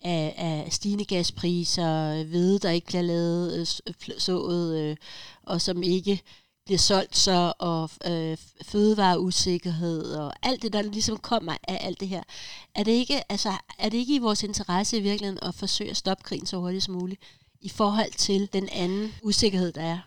af, 0.00 0.34
af 0.36 0.72
stigende 0.72 1.04
gaspriser, 1.04 2.24
hvede, 2.24 2.58
der 2.58 2.70
ikke 2.70 2.86
bliver 2.86 3.02
lavet 3.02 3.54
øh, 3.54 3.66
øh 3.86 4.18
sået, 4.18 4.80
øh, 4.80 4.96
og 5.42 5.60
som 5.60 5.82
ikke 5.82 6.22
bliver 6.72 6.78
solgt 6.78 7.16
så, 7.16 7.52
og 7.58 7.90
øh, 8.06 8.36
fødevareusikkerhed, 8.62 10.04
og 10.14 10.32
alt 10.42 10.62
det, 10.62 10.72
der 10.72 10.82
ligesom 10.82 11.16
kommer 11.16 11.52
af 11.68 11.78
alt 11.80 12.00
det 12.00 12.08
her. 12.08 12.22
Er 12.74 12.84
det 12.84 12.92
ikke, 12.92 13.32
altså, 13.32 13.52
er 13.78 13.88
det 13.88 13.98
ikke 13.98 14.14
i 14.14 14.18
vores 14.18 14.42
interesse 14.42 14.96
i 14.96 15.00
virkeligheden 15.00 15.38
at 15.42 15.54
forsøge 15.54 15.90
at 15.90 15.96
stoppe 15.96 16.24
krigen 16.24 16.46
så 16.46 16.56
hurtigt 16.56 16.84
som 16.84 16.94
muligt, 16.94 17.20
i 17.60 17.68
forhold 17.68 18.12
til 18.12 18.48
den 18.52 18.68
anden 18.68 19.12
usikkerhed, 19.22 19.72
der 19.72 19.82
er? 19.82 19.98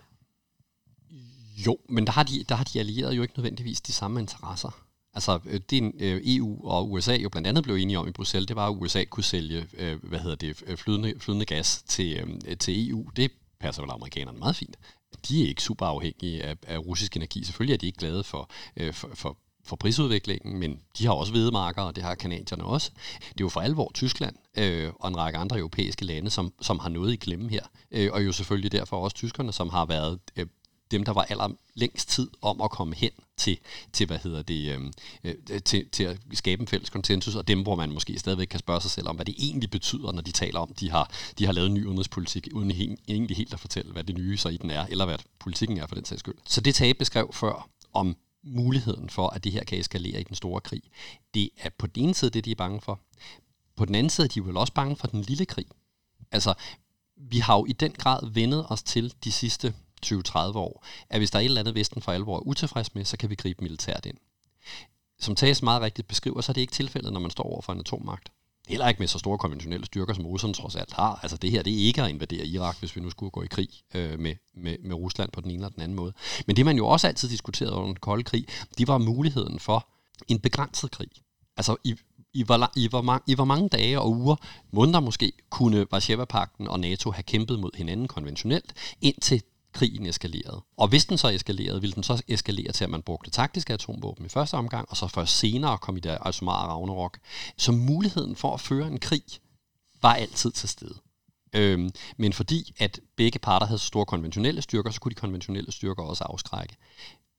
Jo, 1.65 1.77
men 1.89 2.05
der 2.05 2.11
har 2.11 2.23
de, 2.23 2.43
der 2.49 2.55
har 2.55 2.63
de 2.63 2.79
allierede 2.79 3.15
jo 3.15 3.21
ikke 3.21 3.33
nødvendigvis 3.37 3.81
de 3.81 3.93
samme 3.93 4.19
interesser. 4.19 4.71
Altså, 5.13 5.39
øh, 5.45 5.59
det 5.69 5.91
EU 6.35 6.53
øh, 6.53 6.63
og 6.63 6.91
USA 6.91 7.15
jo 7.15 7.29
blandt 7.29 7.47
andet 7.47 7.63
blev 7.63 7.75
enige 7.75 7.99
om 7.99 8.07
i 8.07 8.11
Bruxelles, 8.11 8.47
det 8.47 8.55
var, 8.55 8.69
at 8.69 8.75
USA 8.81 9.03
kunne 9.03 9.23
sælge, 9.23 9.67
øh, 9.77 10.03
hvad 10.03 10.19
hedder 10.19 10.35
det, 10.35 10.79
flydende, 10.79 11.13
flydende 11.19 11.45
gas 11.45 11.83
til, 11.87 12.41
til 12.59 12.89
EU. 12.89 13.09
Det 13.15 13.31
passer 13.59 13.81
vel 13.81 13.91
amerikanerne 13.91 14.39
meget 14.39 14.55
fint 14.55 14.77
de 15.15 15.43
er 15.43 15.47
ikke 15.47 15.61
super 15.61 15.85
afhængige 15.85 16.43
af, 16.43 16.55
af 16.67 16.77
russisk 16.77 17.15
energi. 17.15 17.43
Selvfølgelig 17.43 17.73
er 17.73 17.77
de 17.77 17.85
ikke 17.85 17.99
glade 17.99 18.23
for, 18.23 18.49
øh, 18.77 18.93
for, 18.93 19.09
for 19.13 19.37
for 19.65 19.75
prisudviklingen, 19.75 20.59
men 20.59 20.79
de 20.97 21.05
har 21.05 21.13
også 21.13 21.31
hvedemarker, 21.31 21.81
og 21.81 21.95
det 21.95 22.03
har 22.03 22.15
kanadierne 22.15 22.63
også. 22.63 22.91
Det 23.19 23.27
er 23.29 23.45
jo 23.45 23.49
for 23.49 23.61
alvor 23.61 23.91
Tyskland 23.93 24.35
øh, 24.57 24.91
og 24.99 25.09
en 25.09 25.17
række 25.17 25.39
andre 25.39 25.57
europæiske 25.57 26.05
lande, 26.05 26.29
som, 26.29 26.53
som 26.61 26.79
har 26.79 26.89
noget 26.89 27.13
i 27.13 27.15
klemme 27.15 27.49
her. 27.49 27.63
Øh, 27.91 28.09
og 28.13 28.25
jo 28.25 28.31
selvfølgelig 28.31 28.71
derfor 28.71 28.97
også 28.97 29.15
tyskerne, 29.15 29.53
som 29.53 29.69
har 29.69 29.85
været 29.85 30.19
øh, 30.35 30.45
dem, 30.91 31.03
der 31.03 31.11
var 31.11 31.21
aller 31.21 31.49
længst 31.73 32.09
tid 32.09 32.29
om 32.41 32.61
at 32.61 32.71
komme 32.71 32.95
hen 32.95 33.11
til, 33.37 33.57
til 33.93 34.07
hvad 34.07 34.17
hedder 34.17 34.41
det, 34.41 34.71
øhm, 34.71 34.93
øh, 35.23 35.61
til, 35.65 35.89
til 35.89 36.03
at 36.03 36.19
skabe 36.33 36.61
en 36.61 36.67
fælles 36.67 36.89
konsensus, 36.89 37.35
og 37.35 37.47
dem, 37.47 37.63
hvor 37.63 37.75
man 37.75 37.91
måske 37.91 38.19
stadigvæk 38.19 38.47
kan 38.47 38.59
spørge 38.59 38.81
sig 38.81 38.91
selv 38.91 39.07
om, 39.07 39.15
hvad 39.15 39.25
det 39.25 39.35
egentlig 39.37 39.69
betyder, 39.69 40.11
når 40.11 40.21
de 40.21 40.31
taler 40.31 40.59
om, 40.59 40.73
de 40.79 40.91
har, 40.91 41.11
de 41.39 41.45
har 41.45 41.53
lavet 41.53 41.67
en 41.67 41.73
ny 41.73 41.85
udenrigspolitik, 41.85 42.47
uden 42.53 42.71
he, 42.71 42.97
egentlig 43.07 43.37
helt 43.37 43.53
at 43.53 43.59
fortælle, 43.59 43.91
hvad 43.91 44.03
det 44.03 44.17
nye 44.17 44.37
så 44.37 44.49
i 44.49 44.57
den 44.57 44.71
er, 44.71 44.85
eller 44.85 45.05
hvad 45.05 45.17
politikken 45.39 45.77
er 45.77 45.87
for 45.87 45.95
den 45.95 46.05
sags 46.05 46.19
skyld. 46.19 46.35
Så 46.47 46.61
det 46.61 46.75
Tage 46.75 46.93
beskrev 46.93 47.33
før 47.33 47.69
om 47.93 48.17
muligheden 48.43 49.09
for, 49.09 49.27
at 49.27 49.43
det 49.43 49.51
her 49.51 49.63
kan 49.63 49.79
eskalere 49.79 50.21
i 50.21 50.23
den 50.23 50.35
store 50.35 50.61
krig, 50.61 50.81
det 51.33 51.49
er 51.57 51.69
på 51.77 51.87
den 51.87 52.03
ene 52.03 52.13
side 52.13 52.31
det, 52.31 52.45
de 52.45 52.51
er 52.51 52.55
bange 52.55 52.81
for. 52.81 52.99
På 53.75 53.85
den 53.85 53.95
anden 53.95 54.09
side 54.09 54.25
er 54.25 54.29
de 54.29 54.45
vel 54.45 54.57
også 54.57 54.73
bange 54.73 54.95
for 54.95 55.07
den 55.07 55.21
lille 55.21 55.45
krig. 55.45 55.65
Altså, 56.31 56.53
vi 57.17 57.39
har 57.39 57.55
jo 57.55 57.65
i 57.65 57.73
den 57.73 57.91
grad 57.91 58.29
vendet 58.31 58.65
os 58.69 58.83
til 58.83 59.13
de 59.23 59.31
sidste 59.31 59.73
20-30 60.05 60.37
år, 60.57 60.85
at 61.09 61.19
hvis 61.19 61.31
der 61.31 61.39
er 61.39 61.41
et 61.41 61.45
eller 61.45 61.59
andet, 61.59 61.75
Vesten 61.75 62.01
for 62.01 62.11
alvor 62.11 62.35
er 62.35 62.47
utilfreds 62.47 62.95
med, 62.95 63.05
så 63.05 63.17
kan 63.17 63.29
vi 63.29 63.35
gribe 63.35 63.63
militært 63.63 64.05
ind. 64.05 64.17
Som 65.19 65.35
Tages 65.35 65.61
meget 65.61 65.81
rigtigt 65.81 66.07
beskriver, 66.07 66.41
så 66.41 66.51
er 66.51 66.53
det 66.53 66.61
ikke 66.61 66.73
tilfældet, 66.73 67.13
når 67.13 67.19
man 67.19 67.31
står 67.31 67.43
over 67.43 67.61
for 67.61 67.73
en 67.73 67.79
atommagt. 67.79 68.31
Heller 68.67 68.87
ikke 68.87 68.99
med 68.99 69.07
så 69.07 69.19
store 69.19 69.37
konventionelle 69.37 69.85
styrker, 69.85 70.13
som 70.13 70.25
russerne 70.25 70.53
trods 70.53 70.75
alt 70.75 70.93
har. 70.93 71.19
Altså 71.21 71.37
det 71.37 71.51
her, 71.51 71.63
det 71.63 71.73
er 71.73 71.87
ikke 71.87 72.03
at 72.03 72.09
invadere 72.09 72.45
Irak, 72.45 72.79
hvis 72.79 72.95
vi 72.95 73.01
nu 73.01 73.09
skulle 73.09 73.31
gå 73.31 73.43
i 73.43 73.47
krig 73.47 73.69
øh, 73.95 74.19
med, 74.19 74.35
med, 74.53 74.77
med 74.83 74.95
Rusland 74.95 75.31
på 75.31 75.41
den 75.41 75.51
ene 75.51 75.57
eller 75.57 75.69
den 75.69 75.81
anden 75.81 75.95
måde. 75.95 76.13
Men 76.47 76.55
det 76.55 76.65
man 76.65 76.77
jo 76.77 76.87
også 76.87 77.07
altid 77.07 77.29
diskuterede 77.29 77.73
under 77.73 77.85
den 77.85 77.95
kolde 77.95 78.23
krig, 78.23 78.45
det 78.77 78.87
var 78.87 78.97
muligheden 78.97 79.59
for 79.59 79.87
en 80.27 80.39
begrænset 80.39 80.91
krig. 80.91 81.09
Altså 81.57 81.75
i, 81.83 81.95
i 82.33 82.43
hvor, 82.43 82.71
i, 82.75 82.87
hvor 82.87 83.01
mange, 83.01 83.23
i 83.27 83.35
hvor 83.35 83.45
mange 83.45 83.69
dage 83.69 84.01
og 84.01 84.11
uger, 84.11 84.35
måneder 84.71 84.99
måske, 84.99 85.31
kunne 85.49 85.85
Varsjava-pakten 85.91 86.67
og 86.67 86.79
NATO 86.79 87.11
have 87.11 87.23
kæmpet 87.23 87.59
mod 87.59 87.71
hinanden 87.77 88.07
konventionelt, 88.07 88.73
indtil 89.01 89.41
krigen 89.75 90.05
eskalerede. 90.05 90.61
Og 90.77 90.87
hvis 90.87 91.05
den 91.05 91.17
så 91.17 91.27
eskalerede, 91.27 91.81
ville 91.81 91.93
den 91.93 92.03
så 92.03 92.23
eskalere 92.27 92.71
til, 92.71 92.83
at 92.83 92.89
man 92.89 93.01
brugte 93.01 93.29
taktiske 93.29 93.73
atomvåben 93.73 94.25
i 94.25 94.29
første 94.29 94.55
omgang, 94.55 94.89
og 94.89 94.97
så 94.97 95.07
først 95.07 95.37
senere 95.37 95.77
kom 95.77 95.97
i 95.97 95.99
det 95.99 96.17
Asumar 96.21 96.67
Ragnarok. 96.67 97.19
Så 97.57 97.71
muligheden 97.71 98.35
for 98.35 98.53
at 98.53 98.59
føre 98.59 98.87
en 98.87 98.99
krig 98.99 99.23
var 100.01 100.13
altid 100.13 100.51
til 100.51 100.69
stede. 100.69 100.95
Øhm, 101.53 101.89
men 102.17 102.33
fordi 102.33 102.75
at 102.79 102.99
begge 103.15 103.39
parter 103.39 103.65
havde 103.65 103.79
store 103.79 104.05
konventionelle 104.05 104.61
styrker, 104.61 104.91
så 104.91 104.99
kunne 104.99 105.09
de 105.09 105.15
konventionelle 105.15 105.71
styrker 105.71 106.03
også 106.03 106.23
afskrække. 106.23 106.75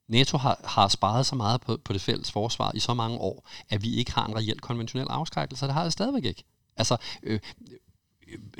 NATO 0.09 0.39
har, 0.39 0.61
har 0.65 0.89
sparet 0.89 1.27
så 1.27 1.37
meget 1.37 1.61
på, 1.61 1.77
på 1.85 1.93
det 1.93 2.01
fælles 2.01 2.33
forsvar 2.33 2.73
i 2.75 2.81
så 2.81 2.95
mange 2.95 3.19
år, 3.19 3.49
at 3.71 3.83
vi 3.83 3.95
ikke 3.95 4.13
har 4.13 4.27
en 4.27 4.37
reelt 4.37 4.63
konventionel 4.63 5.09
afskrækkelse, 5.09 5.67
det 5.67 5.75
har 5.75 5.85
det 5.85 5.93
stadigvæk 5.93 6.25
ikke. 6.25 6.45
Altså, 6.77 6.97
øh, 7.23 7.41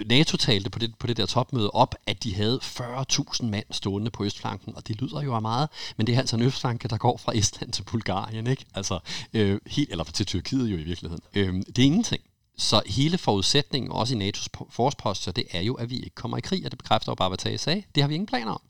NATO 0.07 0.37
talte 0.37 0.71
på 0.71 0.79
det, 0.79 0.99
på 0.99 1.07
det 1.07 1.17
der 1.17 1.27
topmøde 1.27 1.71
op, 1.71 1.95
at 2.07 2.25
de 2.25 2.35
havde 2.35 2.61
40.000 2.63 3.45
mand 3.45 3.65
stående 3.71 4.11
på 4.11 4.25
Østflanken, 4.25 4.77
og 4.77 4.89
det 4.89 5.01
lyder 5.01 5.23
jo 5.23 5.35
af 5.35 5.43
meget, 5.43 5.69
men 5.97 6.07
det 6.07 6.15
er 6.15 6.19
altså 6.19 6.37
en 6.37 6.43
Østflanke, 6.43 6.89
der 6.89 6.99
går 6.99 7.17
fra 7.17 7.37
Estland 7.37 7.73
til 7.73 7.83
Bulgarien, 7.83 8.47
ikke? 8.47 8.65
Altså, 8.75 8.99
øh, 9.33 9.61
helt, 9.67 9.91
eller 9.91 10.05
til 10.05 10.27
Tyrkiet 10.27 10.69
jo 10.69 10.77
i 10.77 10.83
virkeligheden. 10.83 11.23
Øh, 11.35 11.55
det 11.55 11.79
er 11.79 11.85
ingenting. 11.85 12.23
Så 12.59 12.83
hele 12.87 13.19
forudsætningen, 13.19 13.93
også 13.93 14.17
i 14.17 14.29
NATO's 14.29 14.47
forsposter, 14.71 15.33
det 15.33 15.45
er 15.51 15.61
jo, 15.61 15.75
at 15.75 15.91
vi 15.91 15.97
ikke 15.97 16.15
kommer 16.15 16.37
i 16.37 16.41
krig, 16.41 16.65
og 16.65 16.71
det 16.71 16.79
bekræfter 16.79 17.13
jo 17.13 17.15
bare, 17.15 17.29
hvad 17.29 17.39
Tage 17.39 17.59
sagde. 17.59 17.83
Det 17.95 18.03
har 18.03 18.09
vi 18.09 18.15
ingen 18.15 18.27
planer 18.27 18.53
om. 18.53 18.63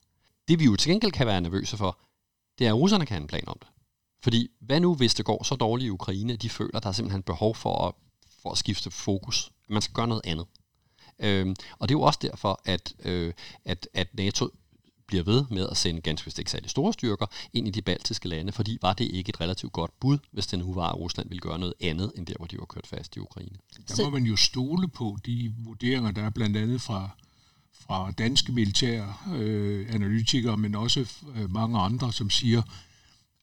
Det 0.49 0.59
vi 0.59 0.65
jo 0.65 0.76
til 0.76 0.91
gengæld 0.91 1.12
kan 1.12 1.26
være 1.26 1.41
nervøse 1.41 1.76
for, 1.76 1.99
det 2.59 2.67
er, 2.67 2.71
at 2.71 2.76
russerne 2.76 3.07
kan 3.07 3.15
have 3.15 3.23
en 3.23 3.29
plan 3.29 3.49
om 3.49 3.57
det. 3.61 3.69
Fordi 4.23 4.49
hvad 4.61 4.81
nu, 4.81 4.95
hvis 4.95 5.15
det 5.15 5.25
går 5.25 5.45
så 5.45 5.55
dårligt 5.55 5.87
i 5.87 5.91
Ukraine, 5.91 6.33
at 6.33 6.43
de 6.43 6.50
føler, 6.50 6.76
at 6.76 6.83
der 6.83 6.88
er 6.88 6.93
simpelthen 6.93 7.23
behov 7.23 7.55
for 7.55 7.88
at, 7.88 7.95
for 8.43 8.50
at 8.50 8.59
skifte 8.59 8.91
fokus? 8.91 9.53
Man 9.69 9.83
skal 9.83 9.95
gøre 9.95 10.09
noget 10.09 10.23
andet. 10.25 10.47
Øhm, 11.19 11.57
og 11.79 11.89
det 11.89 11.95
er 11.95 11.99
jo 11.99 12.03
også 12.03 12.19
derfor, 12.23 12.61
at, 12.65 12.95
øh, 13.05 13.33
at, 13.65 13.89
at 13.95 14.15
NATO 14.15 14.51
bliver 15.07 15.25
ved 15.25 15.45
med 15.51 15.69
at 15.71 15.77
sende 15.77 16.01
ganske 16.01 16.25
vist 16.25 16.39
ikke 16.39 16.51
særlig 16.51 16.71
store 16.71 16.93
styrker 16.93 17.27
ind 17.53 17.69
i 17.69 17.71
de 17.71 17.83
baltiske 17.83 18.29
lande, 18.29 18.53
fordi 18.53 18.79
var 18.83 18.93
det 18.93 19.05
ikke 19.05 19.29
et 19.29 19.41
relativt 19.41 19.73
godt 19.73 20.01
bud, 20.01 20.19
hvis 20.33 20.47
det 20.47 20.59
nu 20.59 20.75
var, 20.75 20.89
at 20.89 20.97
Rusland 20.97 21.29
ville 21.29 21.41
gøre 21.41 21.59
noget 21.59 21.75
andet, 21.81 22.13
end 22.17 22.27
der, 22.27 22.35
hvor 22.37 22.47
de 22.47 22.59
var 22.59 22.65
kørt 22.65 22.87
fast 22.87 23.17
i 23.17 23.19
Ukraine. 23.19 23.57
Der 23.89 24.05
må 24.05 24.11
man 24.11 24.23
jo 24.23 24.37
stole 24.37 24.89
på 24.89 25.19
de 25.27 25.55
vurderinger, 25.59 26.11
der 26.11 26.23
er 26.23 26.31
blandt 26.31 26.57
andet 26.57 26.83
fra, 26.83 27.11
fra 27.73 28.11
danske 28.11 28.53
militære 28.53 29.15
øh, 29.35 29.95
analytikere, 29.95 30.57
men 30.57 30.75
også 30.75 31.07
øh, 31.37 31.51
mange 31.51 31.79
andre, 31.79 32.13
som 32.13 32.31
siger, 32.31 32.63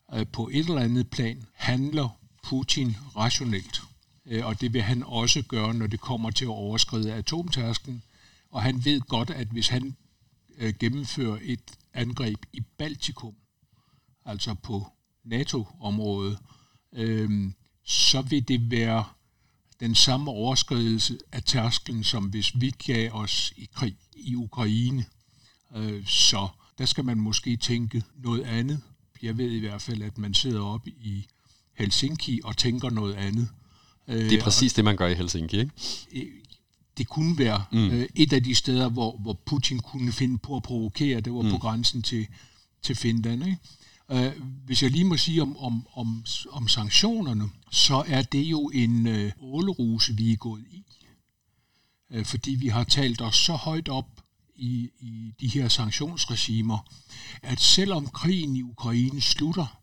at 0.10 0.30
på 0.30 0.50
et 0.54 0.60
eller 0.60 0.82
andet 0.82 1.10
plan 1.10 1.44
handler 1.54 2.10
Putin 2.44 2.96
rationelt. 3.16 3.82
Øh, 4.26 4.46
og 4.46 4.62
det 4.62 4.74
vil 4.74 4.82
han 4.82 5.04
også 5.04 5.42
gøre, 5.42 5.74
når 5.74 5.88
det 5.88 6.00
kommer 6.00 6.32
til 6.32 6.46
at 6.46 6.50
overskride 6.50 7.14
atomtasken. 7.14 8.04
Og 8.50 8.62
han 8.62 8.86
ved 8.86 9.02
godt, 9.02 9.30
at 9.30 9.48
hvis 9.48 9.68
han 9.68 9.96
øh, 10.58 10.74
gennemfører 10.80 11.40
et 11.42 11.78
angreb 11.94 12.46
i 12.54 12.62
Baltikum, 12.78 13.36
altså 14.26 14.54
på 14.54 14.88
NATO-området, 15.24 16.38
øh, 16.94 17.52
så 17.84 18.22
vil 18.22 18.48
det 18.48 18.72
være 18.72 19.06
den 19.80 19.96
samme 19.96 20.32
overskridelse 20.32 21.18
af 21.32 21.44
tærsklen, 21.44 22.04
som 22.04 22.26
hvis 22.26 22.62
vi 22.62 22.70
gav 22.70 23.12
os 23.12 23.54
i 23.58 23.70
krig 23.74 23.98
i 24.16 24.36
Ukraine. 24.36 25.06
Øh, 25.76 26.06
så 26.06 26.48
der 26.78 26.86
skal 26.86 27.06
man 27.06 27.20
måske 27.20 27.58
tænke 27.58 28.04
noget 28.16 28.44
andet. 28.44 28.82
Jeg 29.22 29.38
ved 29.38 29.52
i 29.52 29.60
hvert 29.60 29.82
fald, 29.82 30.02
at 30.02 30.18
man 30.18 30.34
sidder 30.34 30.62
op 30.62 30.88
i 30.88 31.28
Helsinki 31.74 32.42
og 32.44 32.58
tænker 32.58 32.90
noget 32.90 33.14
andet. 33.14 33.50
Det 34.08 34.34
er 34.34 34.42
præcis 34.42 34.74
det, 34.74 34.86
man 34.86 34.98
gør 34.98 35.08
i 35.08 35.14
Helsinki, 35.14 35.60
ikke? 35.60 35.72
Øh, 36.14 36.26
det 36.98 37.08
kunne 37.08 37.38
være 37.38 37.64
mm. 37.72 37.90
øh, 37.90 38.10
et 38.16 38.34
af 38.34 38.44
de 38.44 38.56
steder, 38.56 38.90
hvor, 38.90 39.18
hvor 39.18 39.34
Putin 39.46 39.80
kunne 39.80 40.12
finde 40.12 40.38
på 40.38 40.56
at 40.56 40.64
provokere. 40.64 41.22
Det 41.22 41.34
var 41.34 41.42
mm. 41.42 41.50
på 41.50 41.58
grænsen 41.58 42.02
til, 42.02 42.28
til 42.82 42.96
Finland. 42.96 43.46
Ikke? 43.46 43.58
Øh, 44.12 44.32
hvis 44.66 44.84
jeg 44.84 44.92
lige 44.92 45.06
må 45.06 45.18
sige 45.18 45.42
om, 45.42 45.58
om, 45.58 45.88
om, 45.94 46.26
om 46.52 46.68
sanktionerne, 46.68 47.50
så 47.72 48.04
er 48.08 48.22
det 48.22 48.44
jo 48.44 48.72
en 48.74 49.08
øh, 49.08 49.32
åleruse, 49.42 50.18
vi 50.18 50.32
er 50.32 50.38
gået 50.38 50.66
i. 50.72 50.84
Øh, 52.12 52.26
fordi 52.26 52.52
vi 52.52 52.68
har 52.68 52.84
talt 52.84 53.22
os 53.22 53.36
så 53.36 53.54
højt 53.54 53.90
op 53.90 54.22
i, 54.56 54.90
i 55.00 55.34
de 55.40 55.48
her 55.48 55.68
sanktionsregimer, 55.68 56.90
at 57.42 57.60
selvom 57.62 58.08
krigen 58.08 58.56
i 58.56 58.62
Ukraine 58.62 59.22
slutter, 59.22 59.83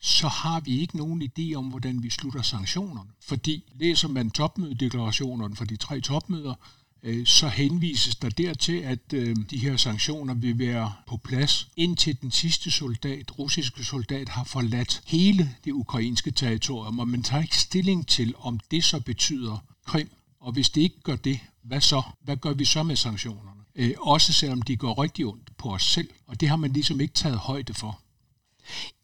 så 0.00 0.28
har 0.28 0.60
vi 0.60 0.80
ikke 0.80 0.96
nogen 0.96 1.22
idé 1.22 1.54
om, 1.54 1.64
hvordan 1.64 2.02
vi 2.02 2.10
slutter 2.10 2.42
sanktionerne. 2.42 3.10
Fordi 3.20 3.64
læser 3.74 4.08
man 4.08 4.30
topmødedeklarationerne 4.30 5.56
for 5.56 5.64
de 5.64 5.76
tre 5.76 6.00
topmøder, 6.00 6.54
øh, 7.02 7.26
så 7.26 7.48
henvises 7.48 8.16
der 8.16 8.28
dertil, 8.28 8.76
at 8.76 9.12
øh, 9.14 9.36
de 9.50 9.58
her 9.58 9.76
sanktioner 9.76 10.34
vil 10.34 10.58
være 10.58 10.92
på 11.06 11.16
plads, 11.16 11.68
indtil 11.76 12.20
den 12.20 12.30
sidste 12.30 12.70
soldat, 12.70 13.38
russiske 13.38 13.84
soldat, 13.84 14.28
har 14.28 14.44
forladt 14.44 15.02
hele 15.06 15.54
det 15.64 15.72
ukrainske 15.72 16.30
territorium, 16.30 16.98
og 16.98 17.08
man 17.08 17.22
tager 17.22 17.42
ikke 17.42 17.58
stilling 17.58 18.06
til, 18.06 18.34
om 18.38 18.60
det 18.70 18.84
så 18.84 19.00
betyder 19.00 19.64
Krim. 19.86 20.10
Og 20.40 20.52
hvis 20.52 20.70
det 20.70 20.80
ikke 20.80 21.00
gør 21.02 21.16
det, 21.16 21.40
hvad 21.62 21.80
så? 21.80 22.02
Hvad 22.24 22.36
gør 22.36 22.52
vi 22.52 22.64
så 22.64 22.82
med 22.82 22.96
sanktionerne? 22.96 23.60
Øh, 23.74 23.94
også 23.98 24.32
selvom 24.32 24.62
de 24.62 24.76
går 24.76 25.02
rigtig 25.02 25.26
ondt 25.26 25.56
på 25.56 25.74
os 25.74 25.82
selv, 25.82 26.08
og 26.26 26.40
det 26.40 26.48
har 26.48 26.56
man 26.56 26.72
ligesom 26.72 27.00
ikke 27.00 27.14
taget 27.14 27.38
højde 27.38 27.74
for. 27.74 28.00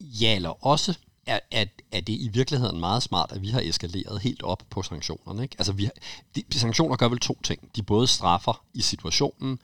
Ja, 0.00 0.36
eller 0.36 0.66
også 0.66 0.94
er, 1.26 1.40
er, 1.50 1.64
er 1.92 2.00
det 2.00 2.12
i 2.12 2.28
virkeligheden 2.32 2.80
meget 2.80 3.02
smart, 3.02 3.32
at 3.32 3.42
vi 3.42 3.48
har 3.48 3.60
eskaleret 3.60 4.20
helt 4.20 4.42
op 4.42 4.62
på 4.70 4.82
sanktionerne. 4.82 5.42
Ikke? 5.42 5.56
Altså, 5.58 5.72
vi 5.72 5.84
har, 5.84 5.92
de, 6.36 6.58
sanktioner 6.58 6.96
gør 6.96 7.08
vel 7.08 7.18
to 7.18 7.38
ting. 7.42 7.76
De 7.76 7.82
både 7.82 8.06
straffer 8.06 8.64
i 8.74 8.82
situationen, 8.82 9.58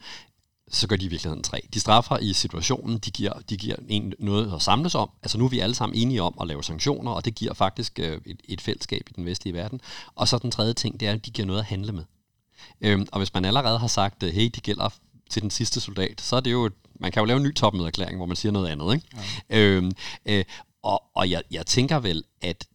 så 0.71 0.87
gør 0.87 0.95
de 0.95 1.05
i 1.05 1.07
virkeligheden 1.07 1.43
tre. 1.43 1.67
De 1.73 1.79
straffer 1.79 2.17
i 2.17 2.33
situationen, 2.33 2.97
de 2.97 3.11
giver, 3.11 3.33
de 3.49 3.57
giver 3.57 3.75
en 3.87 4.13
noget 4.19 4.53
at 4.55 4.61
samles 4.61 4.95
om. 4.95 5.09
Altså 5.23 5.37
nu 5.37 5.45
er 5.45 5.49
vi 5.49 5.59
alle 5.59 5.75
sammen 5.75 5.99
enige 5.99 6.21
om 6.21 6.37
at 6.41 6.47
lave 6.47 6.63
sanktioner, 6.63 7.11
og 7.11 7.25
det 7.25 7.35
giver 7.35 7.53
faktisk 7.53 7.99
øh, 7.99 8.21
et, 8.25 8.41
et 8.45 8.61
fællesskab 8.61 9.09
i 9.09 9.13
den 9.15 9.25
vestlige 9.25 9.53
verden. 9.53 9.81
Og 10.15 10.27
så 10.27 10.37
den 10.37 10.51
tredje 10.51 10.73
ting, 10.73 10.99
det 10.99 11.07
er, 11.07 11.13
at 11.13 11.25
de 11.25 11.31
giver 11.31 11.45
noget 11.45 11.59
at 11.59 11.65
handle 11.65 11.91
med. 11.91 12.03
Øhm, 12.81 13.07
og 13.11 13.19
hvis 13.19 13.33
man 13.33 13.45
allerede 13.45 13.79
har 13.79 13.87
sagt, 13.87 14.23
øh, 14.23 14.33
hey, 14.33 14.49
de 14.55 14.61
gælder 14.61 14.89
til 15.29 15.41
den 15.41 15.51
sidste 15.51 15.79
soldat, 15.79 16.21
så 16.21 16.35
er 16.35 16.39
det 16.39 16.51
jo, 16.51 16.69
man 16.99 17.11
kan 17.11 17.21
jo 17.21 17.25
lave 17.25 17.37
en 17.37 17.43
ny 17.43 17.53
topmødeerklæring, 17.55 18.17
hvor 18.17 18.25
man 18.25 18.35
siger 18.35 18.51
noget 18.51 18.67
andet. 18.67 18.93
Ikke? 18.93 19.07
Ja. 19.49 19.57
Øhm, 19.57 19.91
øh, 20.25 20.45
og 20.83 21.03
og 21.15 21.29
jeg, 21.29 21.43
jeg 21.51 21.65
tænker 21.65 21.99
vel, 21.99 22.23
at 22.41 22.67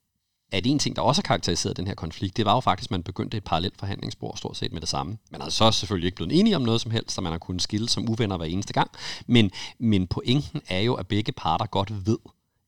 at 0.52 0.66
en 0.66 0.78
ting, 0.78 0.96
der 0.96 1.02
også 1.02 1.18
har 1.18 1.26
karakteriseret 1.26 1.76
den 1.76 1.86
her 1.86 1.94
konflikt, 1.94 2.36
det 2.36 2.44
var 2.44 2.54
jo 2.54 2.60
faktisk, 2.60 2.86
at 2.86 2.90
man 2.90 3.02
begyndte 3.02 3.36
et 3.36 3.44
parallelt 3.44 3.78
forhandlingsspor 3.78 4.36
stort 4.36 4.56
set 4.56 4.72
med 4.72 4.80
det 4.80 4.88
samme. 4.88 5.18
Man 5.30 5.40
har 5.40 5.48
så 5.48 5.70
selvfølgelig 5.70 6.06
ikke 6.06 6.16
blevet 6.16 6.40
enige 6.40 6.56
om 6.56 6.62
noget 6.62 6.80
som 6.80 6.90
helst, 6.90 7.12
så 7.12 7.20
man 7.20 7.32
har 7.32 7.38
kunnet 7.38 7.62
skille 7.62 7.88
som 7.88 8.08
uvenner 8.08 8.36
hver 8.36 8.46
eneste 8.46 8.72
gang. 8.72 8.90
Men, 9.26 9.50
men 9.78 10.06
pointen 10.06 10.62
er 10.68 10.80
jo, 10.80 10.94
at 10.94 11.06
begge 11.06 11.32
parter 11.32 11.66
godt 11.66 12.06
ved, 12.06 12.18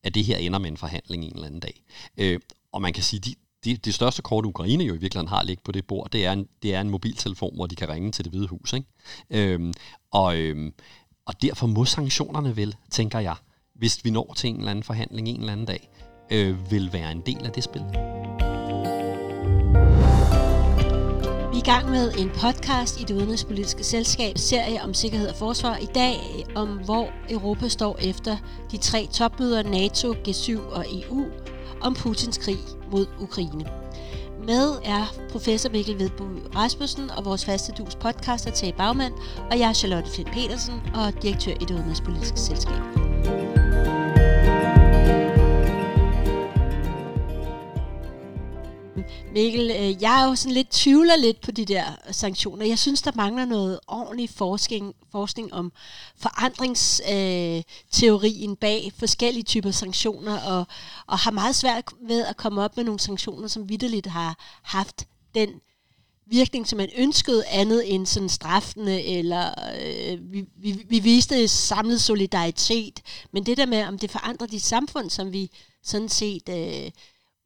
at 0.05 0.15
det 0.15 0.25
her 0.25 0.37
ender 0.37 0.59
med 0.59 0.71
en 0.71 0.77
forhandling 0.77 1.25
en 1.25 1.33
eller 1.35 1.47
anden 1.47 1.61
dag. 1.61 1.83
Øh, 2.17 2.41
og 2.73 2.83
man 2.83 2.93
kan 2.93 3.03
sige, 3.03 3.21
de, 3.21 3.35
det, 3.65 3.85
det 3.85 3.95
største 3.95 4.23
kort, 4.23 4.47
Ukraine 4.47 4.85
jo 4.85 4.95
i 4.95 4.99
virkeligheden 4.99 5.29
har 5.29 5.43
ligget 5.43 5.65
på 5.65 5.73
det 5.73 5.87
bord, 5.87 6.11
det 6.11 6.27
er 6.27 6.33
en, 6.33 6.49
det 6.63 6.75
er 6.75 6.81
en 6.81 6.91
mobiltelefon, 6.91 7.55
hvor 7.55 7.67
de 7.67 7.77
kan 7.77 7.89
ringe 7.89 8.13
til 8.13 8.25
det 8.25 8.33
hvide 8.33 8.47
hus. 8.47 8.73
Ikke? 8.73 8.87
Øhm, 9.31 9.73
og, 10.11 10.37
øhm, 10.37 10.73
og 11.27 11.43
derfor 11.43 11.67
må 11.67 11.85
sanktionerne 11.85 12.57
vel, 12.57 12.77
tænker 12.91 13.19
jeg, 13.19 13.35
hvis 13.75 14.05
vi 14.05 14.11
når 14.11 14.35
til 14.37 14.51
en 14.51 14.57
eller 14.57 14.71
anden 14.71 14.83
forhandling 14.83 15.29
en 15.29 15.41
eller 15.41 15.53
anden 15.53 15.67
dag, 15.67 15.91
øh, 16.31 16.71
vil 16.71 16.93
være 16.93 17.13
en 17.13 17.21
del 17.27 17.47
af 17.47 17.53
det 17.53 17.65
spil. 17.65 17.83
Vi 21.53 21.57
er 21.57 21.63
i 21.63 21.73
gang 21.73 21.91
med 21.91 22.13
en 22.19 22.31
podcast 22.31 23.01
i 23.01 23.05
det 23.05 23.15
udenrigspolitiske 23.15 23.85
selskab, 23.85 24.39
serie 24.39 24.83
om 24.83 24.95
sikkerhed 24.95 25.29
og 25.29 25.37
forsvar. 25.37 25.77
I 25.77 25.89
dag 25.95 26.17
øh, 26.39 26.63
om, 26.63 26.69
hvor 26.69 27.09
Europa 27.31 27.69
står 27.69 27.99
efter 28.03 28.37
de 28.71 28.77
tre 28.77 29.09
topmøder 29.13 29.63
NATO, 29.63 30.13
G7 30.13 30.75
og 30.75 30.85
EU 30.93 31.27
om 31.81 31.95
Putins 31.95 32.39
krig 32.39 32.59
mod 32.91 33.07
Ukraine. 33.21 33.65
Med 34.47 34.79
er 34.85 35.15
professor 35.31 35.71
Mikkel 35.71 35.99
Vedbo 35.99 36.25
Rasmussen 36.57 37.11
og 37.11 37.25
vores 37.25 37.45
faste 37.45 37.73
dus 37.73 37.95
podcaster 37.95 38.51
Tage 38.51 38.73
Bagmand, 38.73 39.15
og 39.51 39.59
jeg 39.59 39.69
er 39.69 39.73
Charlotte 39.73 40.11
Flint 40.11 40.31
Petersen 40.33 40.83
og 40.95 41.23
direktør 41.23 41.53
i 41.53 41.65
det 41.65 41.71
udenrigspolitiske 41.71 42.41
selskab. 42.41 43.10
Mikkel, 49.33 49.71
øh, 49.71 50.03
jeg 50.03 50.23
er 50.23 50.29
jo 50.29 50.35
sådan 50.35 50.55
lidt 50.55 50.71
tvivler 50.71 51.17
lidt 51.17 51.41
på 51.41 51.51
de 51.51 51.65
der 51.65 51.85
sanktioner. 52.11 52.67
Jeg 52.67 52.79
synes, 52.79 53.03
der 53.03 53.11
mangler 53.15 53.45
noget 53.45 53.81
ordentlig 53.87 54.31
forskning, 54.31 54.95
forskning 55.13 55.55
om 55.55 55.73
forandringsteorien 56.17 58.51
øh, 58.51 58.57
bag 58.57 58.93
forskellige 58.99 59.45
typer 59.45 59.71
sanktioner, 59.71 60.41
og, 60.41 60.67
og 61.07 61.19
har 61.19 61.31
meget 61.31 61.57
svært 61.57 61.85
ved 62.09 62.27
at 62.27 62.37
komme 62.37 62.63
op 62.63 62.77
med 62.77 62.85
nogle 62.85 63.01
sanktioner, 63.01 63.49
som 63.49 63.69
vidderligt 63.69 64.07
har 64.07 64.39
haft 64.63 65.07
den 65.35 65.49
virkning, 66.27 66.69
som 66.69 66.77
man 66.77 66.89
ønskede 66.97 67.47
andet 67.47 67.95
end 67.95 68.07
sådan 68.07 68.29
straffende, 68.29 69.03
eller 69.03 69.55
øh, 69.85 70.33
vi, 70.33 70.45
vi, 70.57 70.85
vi 70.89 70.99
viste 70.99 71.49
samlet 71.49 72.01
solidaritet. 72.01 73.01
Men 73.33 73.47
det 73.47 73.57
der 73.57 73.67
med, 73.67 73.85
om 73.85 73.99
det 73.99 74.11
forandrer 74.11 74.47
de 74.47 74.61
samfund, 74.61 75.11
som 75.11 75.33
vi 75.33 75.51
sådan 75.83 76.09
set 76.09 76.49
øh, 76.49 76.91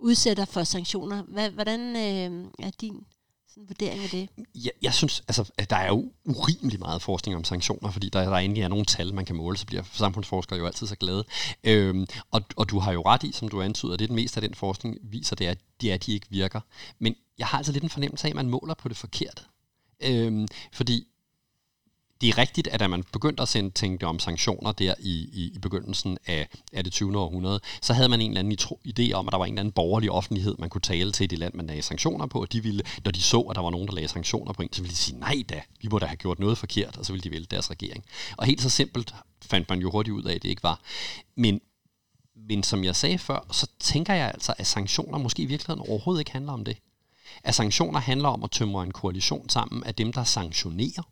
udsætter 0.05 0.45
for 0.45 0.65
sanktioner. 0.65 1.23
Hvad, 1.23 1.51
hvordan 1.51 1.81
øh, 1.81 2.51
er 2.59 2.71
din 2.81 3.05
sådan 3.49 3.69
vurdering 3.69 4.03
af 4.03 4.09
det? 4.11 4.29
Jeg, 4.55 4.73
jeg 4.83 4.95
synes, 4.95 5.23
altså, 5.29 5.51
at 5.59 5.71
der 5.71 5.77
er 5.77 5.89
jo 5.89 6.13
urimelig 6.25 6.79
meget 6.79 7.03
forskning 7.03 7.37
om 7.37 7.45
sanktioner, 7.45 7.91
fordi 7.91 8.09
der, 8.09 8.25
der 8.25 8.37
endelig 8.37 8.63
er 8.63 8.69
nogle 8.69 8.85
tal, 8.85 9.15
man 9.15 9.25
kan 9.25 9.37
måle, 9.37 9.57
så 9.57 9.67
bliver 9.67 9.83
samfundsforskere 9.93 10.59
jo 10.59 10.67
altid 10.67 10.87
så 10.87 10.97
glade. 10.97 11.25
Øhm, 11.65 12.07
og, 12.31 12.43
og 12.57 12.71
du 12.71 12.79
har 12.79 12.93
jo 12.93 13.03
ret 13.07 13.23
i, 13.23 13.33
som 13.33 13.49
du 13.49 13.63
antyder, 13.63 13.97
det 13.97 14.05
er 14.05 14.07
den 14.07 14.17
meste 14.17 14.37
af 14.37 14.43
den 14.49 14.55
forskning 14.55 14.99
viser, 15.03 15.37
det 15.37 15.47
er, 15.47 15.51
at 15.51 15.59
de, 15.81 15.91
er, 15.91 15.95
at 15.95 16.07
de 16.07 16.13
ikke 16.13 16.27
virker. 16.31 16.61
Men 16.99 17.15
jeg 17.39 17.47
har 17.47 17.59
altså 17.59 17.73
lidt 17.73 17.85
en 17.85 17.91
fornemmelse 17.91 18.27
af, 18.27 18.31
at 18.31 18.37
man 18.37 18.49
måler 18.49 18.75
på 18.75 18.89
det 18.89 18.97
forkerte. 18.97 19.43
Øhm, 20.03 20.49
fordi 20.73 21.07
det 22.25 22.31
er 22.31 22.39
rigtigt, 22.39 22.69
at 22.69 22.81
da 22.81 22.89
man 22.89 23.03
begyndte 23.13 23.43
at 23.43 23.49
sende 23.49 23.71
tænkte 23.71 24.05
om 24.05 24.19
sanktioner 24.19 24.73
der 24.73 24.95
i, 24.99 25.29
i, 25.33 25.53
i 25.55 25.59
begyndelsen 25.59 26.19
af, 26.27 26.49
af 26.73 26.85
det 26.85 26.93
20. 26.93 27.19
århundrede, 27.19 27.61
så 27.83 27.93
havde 27.93 28.09
man 28.09 28.21
en 28.21 28.31
eller 28.31 28.39
anden 28.39 28.59
idé 28.89 29.13
om, 29.13 29.29
at 29.29 29.33
der 29.33 29.39
var 29.39 29.45
en 29.45 29.53
eller 29.53 29.61
anden 29.61 29.73
borgerlig 29.73 30.11
offentlighed, 30.11 30.55
man 30.59 30.71
kunne 30.71 30.81
tale 30.81 31.13
til 31.13 31.25
i 31.25 31.27
det 31.27 31.39
land, 31.39 31.55
man 31.55 31.67
lagde 31.67 31.83
sanktioner 31.83 32.27
på, 32.27 32.41
og 32.41 32.53
de 32.53 32.63
ville, 32.63 32.83
når 33.05 33.11
de 33.13 33.23
så, 33.23 33.41
at 33.41 33.57
der 33.57 33.63
var 33.63 33.71
nogen, 33.71 33.89
der 33.89 33.95
lagde 33.95 34.09
sanktioner 34.09 34.53
på 34.53 34.63
en, 34.63 34.73
så 34.73 34.83
ville 34.83 34.91
de 34.91 34.97
sige, 34.97 35.19
nej 35.19 35.43
da, 35.49 35.63
vi 35.83 35.89
må 35.89 35.99
da 35.99 36.07
have 36.07 36.17
gjort 36.17 36.39
noget 36.39 36.59
forkert, 36.59 36.97
og 36.97 37.07
så 37.07 37.13
ville 37.13 37.23
de 37.23 37.31
vælge 37.31 37.47
deres 37.51 37.71
regering. 37.71 38.05
Og 38.37 38.47
helt 38.47 38.63
så 38.63 38.71
simpelt 38.71 39.15
fandt 39.43 39.71
man 39.71 39.81
jo 39.81 39.91
hurtigt 39.91 40.15
ud 40.15 40.23
af, 40.23 40.35
at 40.35 40.43
det 40.43 40.49
ikke 40.49 40.63
var. 40.63 40.81
Men, 41.37 41.61
men 42.49 42.63
som 42.63 42.85
jeg 42.85 42.97
sagde 42.97 43.19
før, 43.19 43.47
så 43.53 43.67
tænker 43.81 44.15
jeg 44.15 44.27
altså, 44.35 44.55
at 44.59 44.67
sanktioner 44.67 45.19
måske 45.19 45.43
i 45.43 45.47
virkeligheden 45.47 45.89
overhovedet 45.89 46.21
ikke 46.21 46.33
handler 46.33 46.53
om 46.53 46.65
det. 46.65 46.77
At 47.45 47.55
sanktioner 47.55 48.01
handler 48.01 48.29
om 48.29 48.45
at 48.45 48.51
tømre 48.51 48.83
en 48.83 48.91
koalition 48.91 49.49
sammen 49.49 49.85
af 49.85 49.95
dem, 49.95 50.13
der 50.13 50.25
sanktionerer 50.25 51.03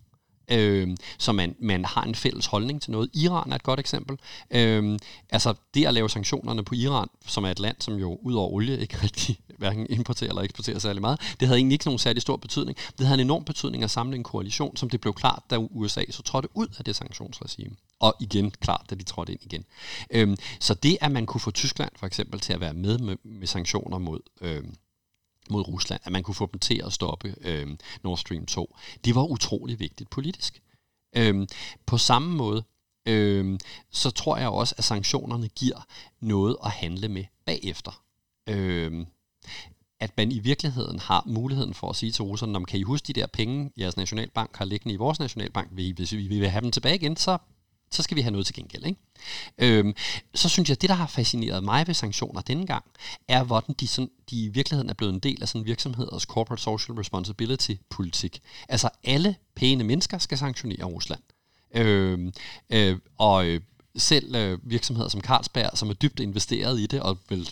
øh, 0.49 0.88
så 1.18 1.32
man, 1.32 1.56
man 1.58 1.84
har 1.84 2.02
en 2.02 2.14
fælles 2.14 2.46
holdning 2.46 2.82
til 2.82 2.90
noget. 2.90 3.11
Iran 3.14 3.52
er 3.52 3.56
et 3.56 3.62
godt 3.62 3.80
eksempel. 3.80 4.18
Øh, 4.50 4.99
altså 5.30 5.54
det 5.75 5.87
at 5.87 5.94
lave 5.94 6.11
sanktionerne 6.11 6.64
på 6.64 6.75
Iran, 6.75 7.08
som 7.26 7.44
er 7.44 7.50
et 7.50 7.58
land, 7.58 7.76
som 7.80 7.94
jo 7.94 8.18
ud 8.22 8.34
over 8.34 8.52
olie 8.52 8.78
ikke 8.78 8.96
rigtig 9.02 9.38
hverken 9.58 9.87
importerer 9.90 10.30
eller 10.30 10.42
eksporterer 10.42 10.78
særlig 10.78 11.00
meget, 11.00 11.20
det 11.40 11.48
havde 11.48 11.59
egentlig 11.59 11.74
ikke 11.74 11.85
nogen 11.85 11.98
særlig 11.98 12.22
stor 12.22 12.37
betydning. 12.37 12.78
Det 12.98 13.07
havde 13.07 13.20
en 13.20 13.26
enorm 13.26 13.44
betydning 13.44 13.85
at 13.85 13.90
samle 13.90 14.16
en 14.16 14.22
koalition, 14.22 14.76
som 14.76 14.90
det 14.90 15.00
blev 15.00 15.14
klart, 15.14 15.42
da 15.50 15.57
USA 15.59 16.02
så 16.11 16.22
trådte 16.22 16.48
ud 16.55 16.66
af 16.78 16.85
det 16.85 16.96
sanktionsregime. 16.96 17.76
Og 18.00 18.14
igen 18.20 18.50
klart, 18.50 18.87
da 18.90 18.94
de 18.94 19.05
trådte 19.05 19.33
ind 19.33 19.40
igen. 19.42 19.64
Øh, 20.11 20.37
så 20.61 20.74
det, 20.74 20.98
at 21.00 21.12
man 21.12 21.26
kunne 21.26 21.40
få 21.40 21.50
Tyskland 21.50 21.90
for 21.96 22.07
eksempel 22.07 22.40
til 22.40 22.52
at 22.52 22.61
være 22.61 22.74
med 22.74 22.98
med, 22.98 23.16
med 23.24 23.46
sanktioner 23.46 23.98
mod, 23.98 24.20
øh, 24.40 24.64
mod 25.50 25.68
Rusland, 25.68 26.00
at 26.05 26.12
man 26.12 26.22
kunne 26.22 26.35
få 26.35 26.48
dem 26.52 26.59
til 26.59 26.83
at 26.87 26.92
stoppe 26.92 27.35
øh, 27.40 27.76
Nord 28.02 28.18
Stream 28.18 28.46
2. 28.46 28.76
Det 29.05 29.14
var 29.14 29.24
utrolig 29.24 29.81
vigtigt 29.81 30.11
politisk. 30.11 30.62
Øh, 31.16 31.46
på 31.87 31.98
samme 31.98 32.37
måde, 32.37 32.64
øh, 33.09 33.59
så 33.90 34.11
tror 34.11 34.37
jeg 34.37 34.48
også, 34.48 34.74
at 34.78 34.85
sanktionerne 34.85 35.48
giver 35.48 35.87
noget 36.20 36.57
at 36.64 36.70
handle 36.70 37.09
med 37.09 37.24
bagefter. 37.46 38.02
Øh, 38.48 39.07
at 40.00 40.16
man 40.16 40.33
i 40.33 40.38
virkeligheden 40.38 40.98
har 40.98 41.22
muligheden 41.26 41.74
for 41.74 41.90
at 41.90 41.96
sige 41.96 42.12
til 42.12 42.24
russerne, 42.24 42.57
om 42.57 42.64
kan 42.64 42.81
I 42.81 42.83
huske 42.83 43.07
de 43.07 43.12
der 43.12 43.26
penge, 43.26 43.70
jeres 43.78 43.96
nationalbank 43.96 44.57
har 44.57 44.64
liggende 44.64 44.94
i 44.94 44.96
vores 44.96 45.18
nationalbank, 45.18 45.72
hvis 45.72 46.12
vi 46.12 46.26
vil 46.38 46.48
have 46.48 46.61
dem 46.61 46.70
tilbage 46.70 46.94
igen, 46.94 47.16
så 47.16 47.38
så 47.94 48.02
skal 48.02 48.16
vi 48.16 48.20
have 48.20 48.31
noget 48.31 48.46
til 48.46 48.55
gengæld. 48.55 48.87
Ikke? 48.87 48.98
Øhm, 49.59 49.94
så 50.35 50.48
synes 50.48 50.68
jeg, 50.68 50.76
at 50.76 50.81
det, 50.81 50.90
der 50.90 50.96
har 50.96 51.07
fascineret 51.07 51.64
mig 51.64 51.87
ved 51.87 51.94
sanktioner 51.94 52.40
denne 52.40 52.66
gang, 52.66 52.85
er, 53.28 53.44
hvordan 53.44 53.74
de, 53.81 53.88
sådan, 53.88 54.11
de 54.31 54.44
i 54.44 54.48
virkeligheden 54.48 54.90
er 54.90 54.94
blevet 54.94 55.12
en 55.12 55.20
del 55.20 55.42
af 55.42 55.48
sådan 55.48 55.66
virksomheders 55.66 56.12
altså 56.12 56.26
corporate 56.26 56.62
social 56.62 56.98
responsibility-politik. 56.98 58.42
Altså 58.68 58.88
alle 59.05 59.37
pæne 59.55 59.85
mennesker 59.85 60.18
skal 60.18 60.38
sanktionere 60.38 60.85
Rusland. 60.85 61.20
Øhm, 61.74 62.33
øh, 62.70 62.98
og 63.18 63.46
øh, 63.46 63.61
selv 63.96 64.35
øh, 64.35 64.59
virksomheder 64.62 65.09
som 65.09 65.20
Carlsberg, 65.20 65.78
som 65.78 65.90
er 65.90 65.94
dybt 65.94 66.20
investeret 66.20 66.81
i 66.81 66.87
det, 66.87 67.00
og 67.00 67.18
vil 67.28 67.50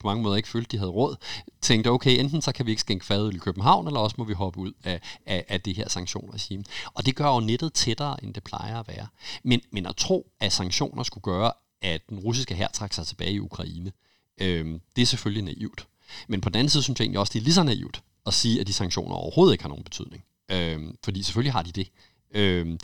på 0.00 0.06
mange 0.06 0.22
måder 0.22 0.36
ikke 0.36 0.48
følte, 0.48 0.68
de 0.72 0.78
havde 0.78 0.90
råd, 0.90 1.16
tænkte, 1.60 1.88
okay, 1.88 2.20
enten 2.20 2.42
så 2.42 2.52
kan 2.52 2.66
vi 2.66 2.70
ikke 2.70 2.80
skænke 2.80 3.06
fadøl 3.06 3.36
i 3.36 3.38
København, 3.38 3.86
eller 3.86 4.00
også 4.00 4.16
må 4.18 4.24
vi 4.24 4.32
hoppe 4.32 4.58
ud 4.58 4.72
af, 4.84 5.00
af, 5.26 5.44
af 5.48 5.60
det 5.60 5.76
her 5.76 5.88
sanktionregime. 5.88 6.64
Og 6.94 7.06
det 7.06 7.16
gør 7.16 7.34
jo 7.34 7.40
nettet 7.40 7.72
tættere, 7.72 8.24
end 8.24 8.34
det 8.34 8.44
plejer 8.44 8.80
at 8.80 8.88
være. 8.88 9.06
Men, 9.42 9.60
men 9.70 9.86
at 9.86 9.96
tro, 9.96 10.30
at 10.40 10.52
sanktioner 10.52 11.02
skulle 11.02 11.22
gøre, 11.22 11.52
at 11.82 12.08
den 12.08 12.18
russiske 12.18 12.54
her 12.54 12.68
trak 12.68 12.92
sig 12.92 13.06
tilbage 13.06 13.32
i 13.32 13.40
Ukraine, 13.40 13.92
øh, 14.40 14.80
det 14.96 15.02
er 15.02 15.06
selvfølgelig 15.06 15.44
naivt. 15.44 15.86
Men 16.28 16.40
på 16.40 16.48
den 16.48 16.58
anden 16.58 16.70
side 16.70 16.82
synes 16.82 17.00
jeg 17.00 17.04
egentlig 17.04 17.20
også, 17.20 17.32
det 17.32 17.38
er 17.38 17.44
lige 17.44 17.54
så 17.54 17.62
naivt 17.62 18.02
at 18.26 18.34
sige, 18.34 18.60
at 18.60 18.66
de 18.66 18.72
sanktioner 18.72 19.14
overhovedet 19.14 19.54
ikke 19.54 19.64
har 19.64 19.68
nogen 19.68 19.84
betydning. 19.84 20.24
Øh, 20.50 20.94
fordi 21.04 21.22
selvfølgelig 21.22 21.52
har 21.52 21.62
de 21.62 21.72
det. 21.72 21.90
Øh, 22.34 22.78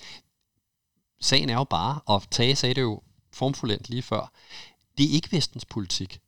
sagen 1.21 1.49
er 1.49 1.55
jo 1.55 1.65
bare, 1.65 2.01
og 2.07 2.23
Tage 2.31 2.57
sagde 2.57 2.75
det 2.75 2.81
jo 2.81 3.03
formfuldt 3.33 3.91
lige 3.91 4.03
før, 4.03 4.33
det 4.99 5.07
er 5.07 5.11
ikke 5.11 5.33
vestens 5.33 5.65
politik 5.65 6.21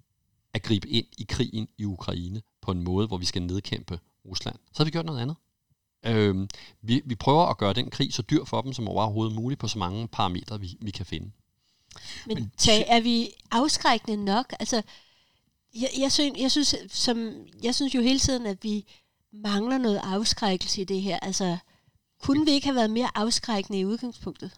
at 0.58 0.62
gribe 0.62 0.88
ind 0.88 1.06
i 1.18 1.26
krigen 1.28 1.68
i 1.78 1.84
Ukraine 1.84 2.42
på 2.60 2.70
en 2.70 2.82
måde, 2.82 3.06
hvor 3.06 3.16
vi 3.16 3.24
skal 3.24 3.42
nedkæmpe 3.42 4.00
Rusland. 4.24 4.56
Så 4.72 4.78
har 4.78 4.84
vi 4.84 4.90
gjort 4.90 5.06
noget 5.06 5.20
andet. 5.20 5.36
Øhm, 6.06 6.48
vi, 6.82 7.02
vi 7.04 7.14
prøver 7.14 7.46
at 7.46 7.58
gøre 7.58 7.72
den 7.72 7.90
krig 7.90 8.14
så 8.14 8.22
dyr 8.22 8.44
for 8.44 8.60
dem, 8.62 8.72
som 8.72 8.88
overhovedet 8.88 9.34
muligt 9.34 9.60
på 9.60 9.68
så 9.68 9.78
mange 9.78 10.08
parametre, 10.08 10.60
vi, 10.60 10.76
vi 10.80 10.90
kan 10.90 11.06
finde. 11.06 11.30
Men 12.26 12.52
tag, 12.58 12.84
er 12.88 13.00
vi 13.00 13.30
afskrækkende 13.50 14.24
nok? 14.24 14.54
Altså, 14.60 14.82
jeg, 15.74 15.88
jeg, 15.98 16.12
synes, 16.12 16.38
jeg, 16.38 16.50
synes, 16.50 16.74
som, 16.90 17.32
jeg 17.62 17.74
synes 17.74 17.94
jo 17.94 18.00
hele 18.00 18.18
tiden, 18.18 18.46
at 18.46 18.58
vi 18.62 18.84
mangler 19.32 19.78
noget 19.78 20.00
afskrækkelse 20.04 20.80
i 20.80 20.84
det 20.84 21.02
her. 21.02 21.18
Altså, 21.18 21.58
kunne 22.22 22.44
vi 22.44 22.50
ikke 22.50 22.66
have 22.66 22.76
været 22.76 22.90
mere 22.90 23.10
afskrækkende 23.14 23.78
i 23.80 23.84
udgangspunktet? 23.84 24.50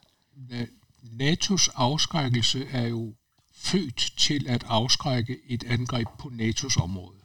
NATO's 1.03 1.69
afskrækkelse 1.75 2.67
er 2.67 2.87
jo 2.87 3.15
født 3.63 4.13
til 4.17 4.47
at 4.49 4.65
afskrække 4.69 5.39
et 5.49 5.65
angreb 5.65 6.09
på 6.19 6.29
NATO's 6.29 6.83
område. 6.83 7.17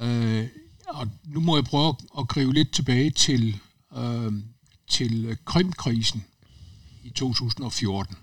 Øh, 0.00 0.48
og 0.88 1.08
nu 1.24 1.40
må 1.40 1.56
jeg 1.56 1.64
prøve 1.64 1.96
at 2.18 2.28
gribe 2.28 2.52
lidt 2.52 2.72
tilbage 2.72 3.10
til, 3.10 3.60
øh, 3.96 4.32
til 4.88 5.38
Krimkrisen 5.44 6.24
i 7.04 7.10
2014. 7.10 8.16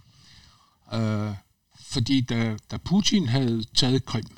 Øh, 0.94 1.34
fordi 1.80 2.22
da, 2.22 2.58
da 2.72 2.78
Putin 2.78 3.28
havde 3.28 3.64
taget 3.76 4.06
Krim, 4.06 4.38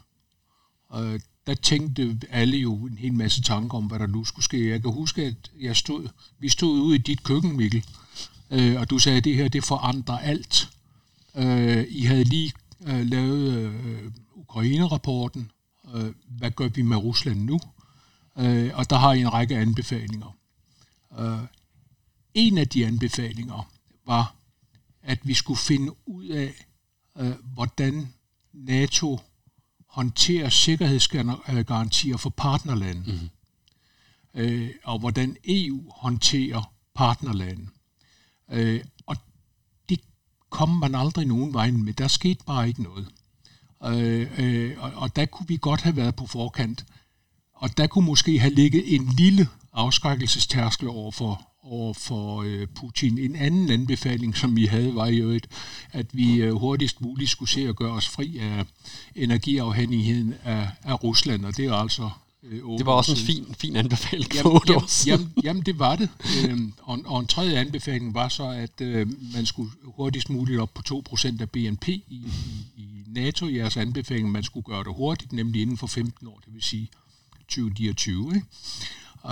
øh, 0.96 1.20
der 1.48 1.54
tænkte 1.54 2.18
alle 2.30 2.58
jo 2.58 2.76
en 2.86 2.98
hel 2.98 3.14
masse 3.14 3.42
tanker 3.42 3.78
om, 3.78 3.86
hvad 3.86 4.00
der 4.00 4.08
nu 4.08 4.26
skulle 4.26 4.46
ske. 4.46 4.70
Jeg 4.70 4.82
kan 4.82 4.92
huske, 4.92 5.24
at 5.26 5.52
jeg 5.60 5.76
stod, 5.76 6.08
vi 6.40 6.50
stod 6.50 6.80
ude 6.80 6.96
i 6.96 7.00
dit 7.00 7.24
køkken, 7.24 7.58
Mikkel, 7.58 7.86
øh, 8.52 8.80
og 8.80 8.90
du 8.90 9.00
sagde, 9.00 9.18
at 9.18 9.24
det 9.24 9.36
her 9.36 9.48
det 9.48 9.64
forandrer 9.64 10.18
alt. 10.18 10.73
Øh, 11.36 11.86
I 11.90 12.02
havde 12.02 12.24
lige 12.24 12.54
øh, 12.88 13.06
lavet 13.06 13.52
øh, 13.54 14.12
Ukraine-rapporten. 14.36 15.52
Øh, 15.96 16.14
hvad 16.28 16.52
gør 16.52 16.68
vi 16.68 16.82
med 16.82 16.98
Rusland 16.98 17.42
nu? 17.42 17.60
Øh, 18.38 18.72
og 18.74 18.90
der 18.90 18.96
har 18.96 19.14
I 19.14 19.22
en 19.22 19.34
række 19.34 19.58
anbefalinger. 19.58 20.38
Øh, 21.20 21.40
en 22.34 22.58
af 22.58 22.68
de 22.68 22.86
anbefalinger 22.86 23.72
var, 24.06 24.36
at 25.02 25.20
vi 25.24 25.34
skulle 25.34 25.60
finde 25.60 25.92
ud 26.06 26.26
af, 26.26 26.66
øh, 27.18 27.34
hvordan 27.54 28.14
NATO 28.54 29.20
håndterer 29.88 30.50
sikkerhedsgarantier 30.50 32.18
for 32.18 32.30
partnerlande, 32.30 33.12
mm-hmm. 33.12 33.30
øh, 34.34 34.70
og 34.84 35.00
hvordan 35.00 35.38
EU 35.46 35.92
håndterer 35.96 36.74
partnerlande. 36.94 37.68
Øh, 38.52 38.84
kom 40.54 40.70
man 40.70 40.96
aldrig 40.96 41.26
nogen 41.26 41.54
vej 41.54 41.72
med. 41.72 41.94
Der 41.94 42.08
skete 42.08 42.44
bare 42.46 42.68
ikke 42.68 42.84
noget. 42.84 43.08
Øh, 43.86 44.28
øh, 44.38 44.74
og, 44.78 44.92
og 44.96 45.16
der 45.16 45.26
kunne 45.26 45.48
vi 45.48 45.58
godt 45.62 45.82
have 45.82 45.96
været 45.96 46.16
på 46.16 46.28
forkant. 46.28 46.86
Og 47.54 47.78
der 47.78 47.88
kunne 47.88 48.06
måske 48.06 48.40
have 48.40 48.54
ligget 48.54 48.96
en 48.96 49.06
lille 49.06 49.48
afskrækkelsestærskel 49.74 50.88
over 50.88 51.12
for, 51.12 51.42
over 51.64 51.94
for 51.94 52.42
øh, 52.42 52.68
Putin. 52.76 53.18
En 53.18 53.36
anden 53.36 53.70
anbefaling, 53.70 54.38
som 54.38 54.56
vi 54.56 54.66
havde, 54.66 54.96
var 54.96 55.08
jo, 55.08 55.30
et, 55.30 55.48
at 55.92 56.06
vi 56.14 56.36
øh, 56.36 56.54
hurtigst 56.54 57.02
muligt 57.02 57.30
skulle 57.30 57.50
se 57.50 57.70
at 57.70 57.76
gøre 57.76 57.92
os 57.92 58.10
fri 58.10 58.38
af 58.38 58.66
energiafhængigheden 59.16 60.34
af, 60.44 60.70
af 60.84 61.04
Rusland, 61.04 61.46
og 61.46 61.58
det 61.58 61.66
er 61.66 61.74
altså 61.74 62.10
Øh, 62.54 62.78
det 62.78 62.86
var 62.86 62.92
også 62.92 63.12
en 63.12 63.18
fin, 63.18 63.56
fin 63.58 63.76
anbefaling 63.76 64.34
jamen, 64.34 64.44
for 64.44 64.64
jamen, 64.68 64.90
jamen, 65.06 65.34
jamen, 65.44 65.64
det 65.64 65.80
var 65.80 65.96
det. 65.96 66.10
Øhm, 66.48 66.74
og, 66.82 67.00
og 67.06 67.20
en 67.20 67.28
tredje 67.28 67.58
anbefaling 67.60 68.14
var 68.14 68.30
så, 68.30 68.44
at 68.44 68.82
øh, 68.82 69.08
man 69.34 69.46
skulle 69.46 69.72
hurtigst 69.84 70.30
muligt 70.30 70.60
op 70.60 70.74
på 70.74 71.04
2% 71.10 71.42
af 71.42 71.50
BNP 71.50 71.88
i, 71.88 72.02
i, 72.08 72.28
i 72.78 72.88
NATO. 73.08 73.50
Jeres 73.50 73.78
anbefaling, 73.78 74.32
man 74.32 74.44
skulle 74.44 74.64
gøre 74.64 74.84
det 74.84 74.94
hurtigt, 74.96 75.34
nemlig 75.34 75.62
inden 75.62 75.78
for 75.78 75.88
15 75.88 76.28
år, 76.28 76.42
det 76.46 76.54
vil 76.54 76.64
sige 76.64 76.90
2029. 77.48 78.36
Ikke? 78.36 78.48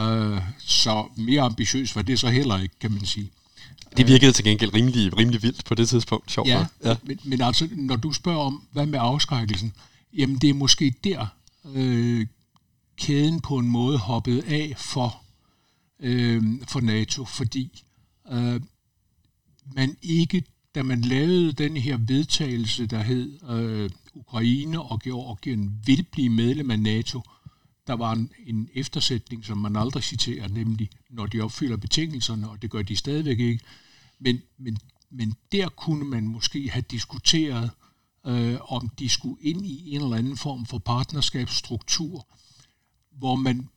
Øh, 0.03 0.41
så 0.59 1.05
mere 1.15 1.41
ambitiøst 1.41 1.95
var 1.95 2.01
det 2.01 2.19
så 2.19 2.27
heller 2.27 2.59
ikke, 2.59 2.75
kan 2.79 2.91
man 2.91 3.05
sige. 3.05 3.29
Det 3.97 4.07
virkede 4.07 4.31
til 4.31 4.43
gengæld 4.43 4.73
rimelig, 4.73 5.17
rimelig 5.17 5.43
vildt 5.43 5.65
på 5.65 5.75
det 5.75 5.89
tidspunkt, 5.89 6.31
sjovt. 6.31 6.47
Ja, 6.47 6.65
ja. 6.85 6.95
Men, 7.03 7.19
men 7.23 7.41
altså, 7.41 7.67
når 7.71 7.95
du 7.95 8.13
spørger 8.13 8.39
om, 8.39 8.63
hvad 8.71 8.85
med 8.85 8.99
afskrækkelsen, 9.01 9.73
jamen 10.17 10.35
det 10.37 10.49
er 10.49 10.53
måske 10.53 10.93
der, 11.03 11.25
øh, 11.73 12.25
kæden 12.97 13.41
på 13.41 13.57
en 13.57 13.67
måde 13.67 13.97
hoppet 13.97 14.41
af 14.41 14.73
for, 14.77 15.23
øh, 15.99 16.43
for 16.67 16.79
NATO, 16.79 17.25
fordi 17.25 17.83
øh, 18.31 18.61
man 19.75 19.97
ikke, 20.01 20.43
da 20.75 20.83
man 20.83 21.01
lavede 21.01 21.51
den 21.51 21.77
her 21.77 21.97
vedtagelse, 21.97 22.85
der 22.85 23.03
hed 23.03 23.49
øh, 23.49 23.89
Ukraine 24.13 24.81
og 24.81 24.99
Georgien 24.99 25.81
vil 25.85 26.03
blive 26.11 26.29
medlem 26.29 26.71
af 26.71 26.79
NATO, 26.79 27.21
der 27.87 27.93
var 27.93 28.11
en, 28.11 28.31
en 28.45 28.69
eftersætning, 28.73 29.45
som 29.45 29.57
man 29.57 29.75
aldrig 29.75 30.03
citerer, 30.03 30.47
nemlig 30.47 30.89
når 31.09 31.25
de 31.25 31.41
opfylder 31.41 31.77
betingelserne, 31.77 32.49
og 32.49 32.61
det 32.61 32.69
gør 32.69 32.81
de 32.81 32.95
stadigvæk 32.95 33.39
ikke. 33.39 33.63
Men, 34.19 34.41
men, 34.57 34.77
men 35.09 35.35
der 35.51 35.69
kunne 35.69 36.05
man 36.05 36.27
måske 36.27 36.69
have 36.69 36.83
diskuteret, 36.91 37.71
øh, 38.25 38.57
om 38.71 38.89
de 38.89 39.09
skulle 39.09 39.41
ind 39.41 39.65
i 39.65 39.95
en 39.95 40.01
eller 40.01 40.17
anden 40.17 40.37
form 40.37 40.65
for 40.65 40.77
partnerskabsstruktur, 40.77 42.27
hvor 43.21 43.35
man 43.35 43.69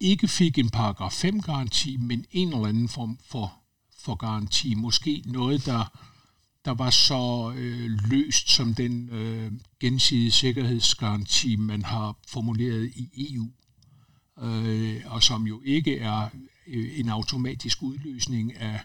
ikke 0.00 0.28
fik 0.28 0.58
en 0.58 0.70
paragraf 0.70 1.12
5 1.12 1.40
garanti, 1.40 1.96
men 1.96 2.24
en 2.30 2.48
eller 2.52 2.66
anden 2.66 2.88
form 2.88 3.18
for, 3.24 3.52
for 3.98 4.14
garanti. 4.14 4.74
Måske 4.74 5.22
noget, 5.24 5.66
der, 5.66 5.98
der 6.64 6.70
var 6.70 6.90
så 6.90 7.52
øh, 7.56 7.90
løst 8.10 8.50
som 8.50 8.74
den 8.74 9.10
øh, 9.10 9.52
gensidige 9.80 10.30
sikkerhedsgaranti, 10.30 11.56
man 11.56 11.82
har 11.82 12.16
formuleret 12.28 12.92
i 12.94 13.34
EU, 13.34 13.50
øh, 14.44 15.02
og 15.06 15.22
som 15.22 15.46
jo 15.46 15.62
ikke 15.64 15.98
er 15.98 16.28
øh, 16.66 16.98
en 16.98 17.08
automatisk 17.08 17.82
udløsning 17.82 18.56
af, 18.56 18.80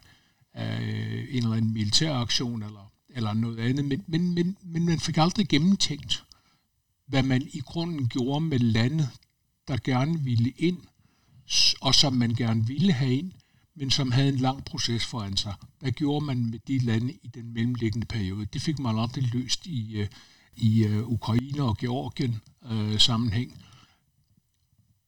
af 0.54 0.82
øh, 0.82 1.28
en 1.30 1.44
eller 1.44 1.56
anden 1.56 1.74
militær 1.74 2.14
aktion 2.14 2.64
eller, 2.64 2.92
eller 3.10 3.34
noget 3.34 3.60
andet, 3.60 3.86
men, 3.86 4.04
men, 4.08 4.34
men, 4.34 4.58
men 4.64 4.86
man 4.86 5.00
fik 5.00 5.18
aldrig 5.18 5.48
gennemtænkt, 5.48 6.24
hvad 7.08 7.24
man 7.24 7.42
i 7.54 7.60
grunden 7.60 8.08
gjorde 8.08 8.42
med 8.46 8.60
landet, 8.60 9.10
der 9.72 9.78
gerne 9.84 10.24
ville 10.24 10.54
ind, 10.58 10.78
og 11.82 11.96
som 11.96 12.14
man 12.14 12.36
gerne 12.36 12.68
ville 12.68 12.94
have 12.94 13.16
ind, 13.16 13.32
men 13.76 13.92
som 13.92 14.12
havde 14.12 14.30
en 14.30 14.38
lang 14.38 14.66
proces 14.66 15.06
foran 15.06 15.38
sig. 15.38 15.54
Hvad 15.80 15.92
gjorde 15.92 16.26
man 16.26 16.50
med 16.50 16.60
de 16.60 16.78
lande 16.78 17.14
i 17.24 17.28
den 17.28 17.54
mellemliggende 17.54 18.08
periode? 18.08 18.46
Det 18.46 18.62
fik 18.62 18.80
man 18.80 19.00
aldrig 19.00 19.34
løst 19.34 19.68
i, 19.68 19.98
øh, 19.98 20.08
i 20.56 20.84
øh, 20.84 21.08
Ukraine 21.08 21.64
og 21.64 21.78
Georgien 21.78 22.42
øh, 22.72 23.00
sammenhæng. 23.00 23.64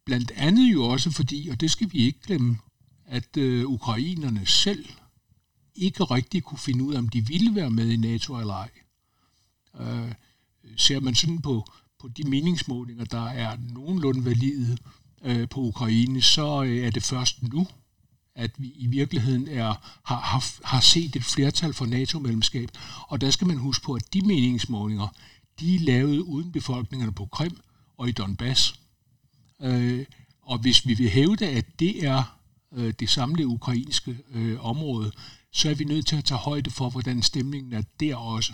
Blandt 0.05 0.31
andet 0.31 0.73
jo 0.73 0.83
også 0.83 1.11
fordi, 1.11 1.49
og 1.49 1.61
det 1.61 1.71
skal 1.71 1.93
vi 1.93 1.97
ikke 1.97 2.19
glemme, 2.21 2.57
at 3.05 3.37
øh, 3.37 3.65
ukrainerne 3.65 4.45
selv 4.45 4.85
ikke 5.75 6.03
rigtig 6.03 6.43
kunne 6.43 6.57
finde 6.57 6.83
ud 6.83 6.93
af, 6.93 6.97
om 6.97 7.09
de 7.09 7.27
ville 7.27 7.55
være 7.55 7.71
med 7.71 7.89
i 7.89 7.97
NATO 7.97 8.39
eller 8.39 8.53
ej. 8.53 8.69
Øh, 9.79 10.11
ser 10.77 10.99
man 10.99 11.15
sådan 11.15 11.41
på 11.41 11.65
på 12.03 12.09
de 12.09 12.23
meningsmålinger, 12.23 13.05
der 13.05 13.25
er 13.25 13.57
nogenlunde 13.73 14.25
valide 14.25 14.77
øh, 15.23 15.49
på 15.49 15.59
Ukraine, 15.59 16.21
så 16.21 16.63
øh, 16.63 16.77
er 16.85 16.91
det 16.91 17.03
først 17.03 17.43
nu, 17.43 17.67
at 18.35 18.51
vi 18.57 18.71
i 18.75 18.87
virkeligheden 18.87 19.47
er, 19.47 19.73
har, 20.03 20.19
har, 20.19 20.43
har 20.63 20.79
set 20.79 21.15
et 21.15 21.23
flertal 21.23 21.73
for 21.73 21.85
NATO-medlemskab. 21.85 22.69
Og 23.07 23.21
der 23.21 23.29
skal 23.29 23.47
man 23.47 23.57
huske 23.57 23.85
på, 23.85 23.93
at 23.93 24.13
de 24.13 24.21
meningsmålinger, 24.21 25.07
de 25.59 25.75
er 25.75 25.79
lavet 25.79 26.19
uden 26.19 26.51
befolkningerne 26.51 27.11
på 27.11 27.25
Krim 27.25 27.57
og 27.97 28.09
i 28.09 28.11
Donbass. 28.11 28.79
Øh, 29.61 30.05
og 30.41 30.57
hvis 30.57 30.87
vi 30.87 30.93
vil 30.93 31.09
hævde, 31.09 31.47
at 31.47 31.79
det 31.79 32.05
er 32.05 32.37
øh, 32.73 32.93
det 32.99 33.09
samlede 33.09 33.47
ukrainske 33.47 34.17
øh, 34.33 34.65
område, 34.65 35.11
så 35.51 35.69
er 35.69 35.75
vi 35.75 35.83
nødt 35.83 36.07
til 36.07 36.15
at 36.15 36.25
tage 36.25 36.37
højde 36.37 36.71
for, 36.71 36.89
hvordan 36.89 37.21
stemningen 37.21 37.73
er 37.73 37.83
der 37.99 38.15
også. 38.15 38.53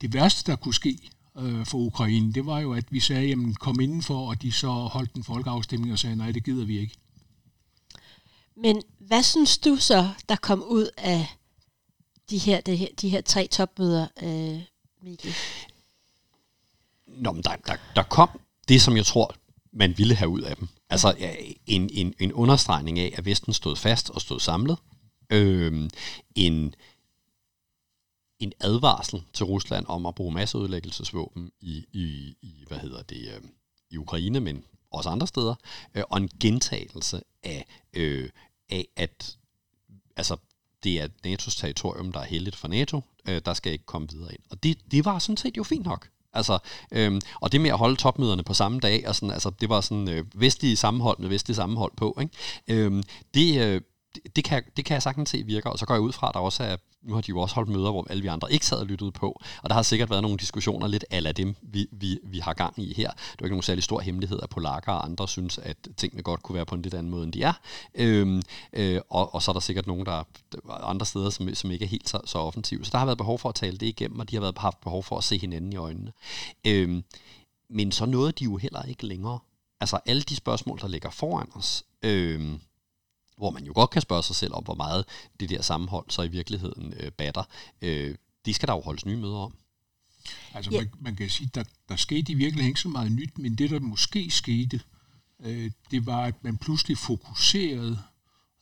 Det 0.00 0.14
værste, 0.14 0.50
der 0.50 0.56
kunne 0.56 0.74
ske, 0.74 0.98
øh, 1.38 1.66
for 1.66 1.78
Ukraine, 1.78 2.32
det 2.32 2.46
var 2.46 2.60
jo, 2.60 2.72
at 2.72 2.84
vi 2.90 3.00
sagde, 3.00 3.28
jamen 3.28 3.54
kom 3.54 3.80
indenfor, 3.80 4.28
og 4.28 4.42
de 4.42 4.52
så 4.52 4.68
holdt 4.68 5.12
en 5.12 5.24
folkeafstemning 5.24 5.92
og 5.92 5.98
sagde, 5.98 6.16
nej, 6.16 6.32
det 6.32 6.44
gider 6.44 6.64
vi 6.64 6.78
ikke. 6.78 6.94
Men 8.56 8.82
hvad 8.98 9.22
synes 9.22 9.58
du 9.58 9.76
så, 9.76 10.08
der 10.28 10.36
kom 10.36 10.62
ud 10.62 10.90
af 10.96 11.26
de 12.30 12.38
her, 12.38 12.60
de 12.60 12.76
her, 12.76 12.88
de 13.00 13.08
her 13.08 13.20
tre 13.20 13.46
topmøder, 13.46 14.06
øh, 14.22 14.60
Mikkel? 15.02 15.34
Nå, 17.06 17.32
men 17.32 17.42
der, 17.42 17.56
der, 17.66 17.76
der 17.96 18.02
kom 18.02 18.28
det, 18.68 18.82
som 18.82 18.96
jeg 18.96 19.06
tror, 19.06 19.34
man 19.72 19.98
ville 19.98 20.14
have 20.14 20.28
ud 20.28 20.40
af 20.40 20.56
dem. 20.56 20.68
Altså 20.90 21.16
en, 21.66 21.90
en, 21.92 22.14
en 22.18 22.32
understregning 22.32 22.98
af, 22.98 23.14
at 23.16 23.24
Vesten 23.24 23.52
stod 23.52 23.76
fast 23.76 24.10
og 24.10 24.20
stod 24.20 24.40
samlet. 24.40 24.78
Øh, 25.30 25.90
en, 26.34 26.74
en 28.40 28.52
advarsel 28.60 29.22
til 29.32 29.46
Rusland 29.46 29.86
om 29.88 30.06
at 30.06 30.14
bruge 30.14 30.34
masseudlæggelsesvåben 30.34 31.52
i, 31.60 31.84
i, 31.92 32.36
i 32.42 32.64
hvad 32.68 32.78
hedder 32.78 33.02
det, 33.02 33.28
øh, 33.28 33.40
i 33.90 33.96
Ukraine, 33.96 34.40
men 34.40 34.64
også 34.90 35.10
andre 35.10 35.26
steder, 35.26 35.54
øh, 35.94 36.02
og 36.10 36.18
en 36.18 36.30
gentagelse 36.40 37.22
af, 37.42 37.66
øh, 37.92 38.30
af 38.70 38.88
at 38.96 39.36
altså, 40.16 40.36
det 40.82 41.00
er 41.00 41.08
NATO's 41.26 41.60
territorium, 41.60 42.12
der 42.12 42.20
er 42.20 42.24
heldigt 42.24 42.56
for 42.56 42.68
NATO, 42.68 43.00
øh, 43.28 43.40
der 43.44 43.54
skal 43.54 43.72
ikke 43.72 43.86
komme 43.86 44.08
videre 44.10 44.32
ind. 44.32 44.42
Og 44.50 44.62
det, 44.62 44.78
det 44.90 45.04
var 45.04 45.18
sådan 45.18 45.36
set 45.36 45.56
jo 45.56 45.62
fint 45.62 45.86
nok. 45.86 46.08
Altså, 46.32 46.58
øhm, 46.90 47.20
og 47.40 47.52
det 47.52 47.60
med 47.60 47.70
at 47.70 47.78
holde 47.78 47.96
topmøderne 47.96 48.42
på 48.42 48.54
samme 48.54 48.80
dag, 48.80 49.08
og 49.08 49.14
sådan, 49.14 49.30
altså, 49.30 49.50
det 49.50 49.68
var 49.68 49.80
sådan 49.80 50.08
øh, 50.08 50.24
vestlige 50.34 50.76
sammenhold 50.76 51.18
med 51.18 51.28
vestlige 51.28 51.56
sammenhold 51.56 51.92
på. 51.96 52.18
Ikke? 52.20 52.32
Øhm, 52.68 53.02
det, 53.34 53.60
øh, 53.60 53.80
det, 54.14 54.36
det, 54.36 54.44
kan, 54.44 54.62
det 54.76 54.84
kan 54.84 54.94
jeg 54.94 55.02
sagtens 55.02 55.30
se 55.30 55.42
virker, 55.42 55.70
og 55.70 55.78
så 55.78 55.86
går 55.86 55.94
jeg 55.94 56.00
ud 56.00 56.12
fra, 56.12 56.28
at 56.28 56.34
der 56.34 56.40
også 56.40 56.62
er 56.62 56.76
nu 57.02 57.14
har 57.14 57.20
de 57.20 57.28
jo 57.28 57.40
også 57.40 57.54
holdt 57.54 57.70
møder, 57.70 57.90
hvor 57.90 58.06
alle 58.10 58.22
vi 58.22 58.28
andre 58.28 58.52
ikke 58.52 58.66
sad 58.66 58.78
og 58.78 58.86
lyttede 58.86 59.12
på, 59.12 59.40
og 59.62 59.70
der 59.70 59.74
har 59.74 59.82
sikkert 59.82 60.10
været 60.10 60.22
nogle 60.22 60.38
diskussioner 60.38 60.86
lidt 60.86 61.04
af 61.10 61.34
dem, 61.34 61.56
vi, 61.62 61.86
vi, 61.92 62.18
vi 62.24 62.38
har 62.38 62.54
gang 62.54 62.78
i 62.78 62.94
her. 62.94 63.10
Det 63.10 63.40
er 63.40 63.44
ikke 63.44 63.54
nogen 63.54 63.62
særlig 63.62 63.84
stor 63.84 64.00
hemmelighed, 64.00 64.40
at 64.42 64.50
polakker 64.50 64.92
og 64.92 65.04
andre 65.04 65.28
synes, 65.28 65.58
at 65.58 65.76
tingene 65.96 66.22
godt 66.22 66.42
kunne 66.42 66.56
være 66.56 66.66
på 66.66 66.74
en 66.74 66.82
lidt 66.82 66.94
anden 66.94 67.10
måde, 67.10 67.24
end 67.24 67.32
de 67.32 67.42
er. 67.42 67.52
Øhm, 67.94 68.42
øh, 68.72 69.00
og, 69.10 69.34
og 69.34 69.42
så 69.42 69.50
er 69.50 69.52
der 69.52 69.60
sikkert 69.60 69.86
nogen, 69.86 70.06
der 70.06 70.24
andre 70.68 71.06
steder, 71.06 71.30
som, 71.30 71.54
som 71.54 71.70
ikke 71.70 71.84
er 71.84 71.88
helt 71.88 72.08
så, 72.08 72.20
så 72.24 72.38
offensive. 72.38 72.84
Så 72.84 72.90
der 72.92 72.98
har 72.98 73.06
været 73.06 73.18
behov 73.18 73.38
for 73.38 73.48
at 73.48 73.54
tale 73.54 73.78
det 73.78 73.86
igennem, 73.86 74.18
og 74.18 74.30
de 74.30 74.36
har 74.36 74.40
været 74.40 74.58
haft 74.58 74.80
behov 74.80 75.02
for 75.02 75.18
at 75.18 75.24
se 75.24 75.38
hinanden 75.38 75.72
i 75.72 75.76
øjnene. 75.76 76.12
Øhm, 76.66 77.04
men 77.70 77.92
så 77.92 78.06
nåede 78.06 78.32
de 78.32 78.44
jo 78.44 78.56
heller 78.56 78.82
ikke 78.82 79.06
længere. 79.06 79.38
Altså 79.80 79.98
alle 80.06 80.22
de 80.22 80.36
spørgsmål, 80.36 80.78
der 80.78 80.88
ligger 80.88 81.10
foran 81.10 81.48
os, 81.54 81.84
øhm, 82.02 82.60
hvor 83.38 83.50
man 83.50 83.64
jo 83.64 83.72
godt 83.74 83.90
kan 83.90 84.02
spørge 84.02 84.22
sig 84.22 84.36
selv 84.36 84.54
om, 84.54 84.64
hvor 84.64 84.74
meget 84.74 85.04
det 85.40 85.50
der 85.50 85.62
sammenhold 85.62 86.06
så 86.08 86.22
i 86.22 86.28
virkeligheden 86.28 86.94
øh, 87.00 87.12
batter. 87.12 87.42
Øh, 87.82 88.14
det 88.46 88.54
skal 88.54 88.66
der 88.66 88.74
jo 88.74 88.80
holdes 88.80 89.06
nye 89.06 89.16
møder 89.16 89.36
om. 89.36 89.54
Altså 90.54 90.70
ja. 90.70 90.78
man, 90.78 90.90
man 91.00 91.16
kan 91.16 91.30
sige, 91.30 91.50
der, 91.54 91.64
der 91.88 91.96
skete 91.96 92.32
i 92.32 92.34
virkeligheden 92.34 92.68
ikke 92.68 92.80
så 92.80 92.88
meget 92.88 93.12
nyt, 93.12 93.38
men 93.38 93.54
det 93.54 93.70
der 93.70 93.80
måske 93.80 94.30
skete, 94.30 94.80
øh, 95.44 95.70
det 95.90 96.06
var, 96.06 96.22
at 96.22 96.44
man 96.44 96.56
pludselig 96.56 96.98
fokuserede 96.98 97.98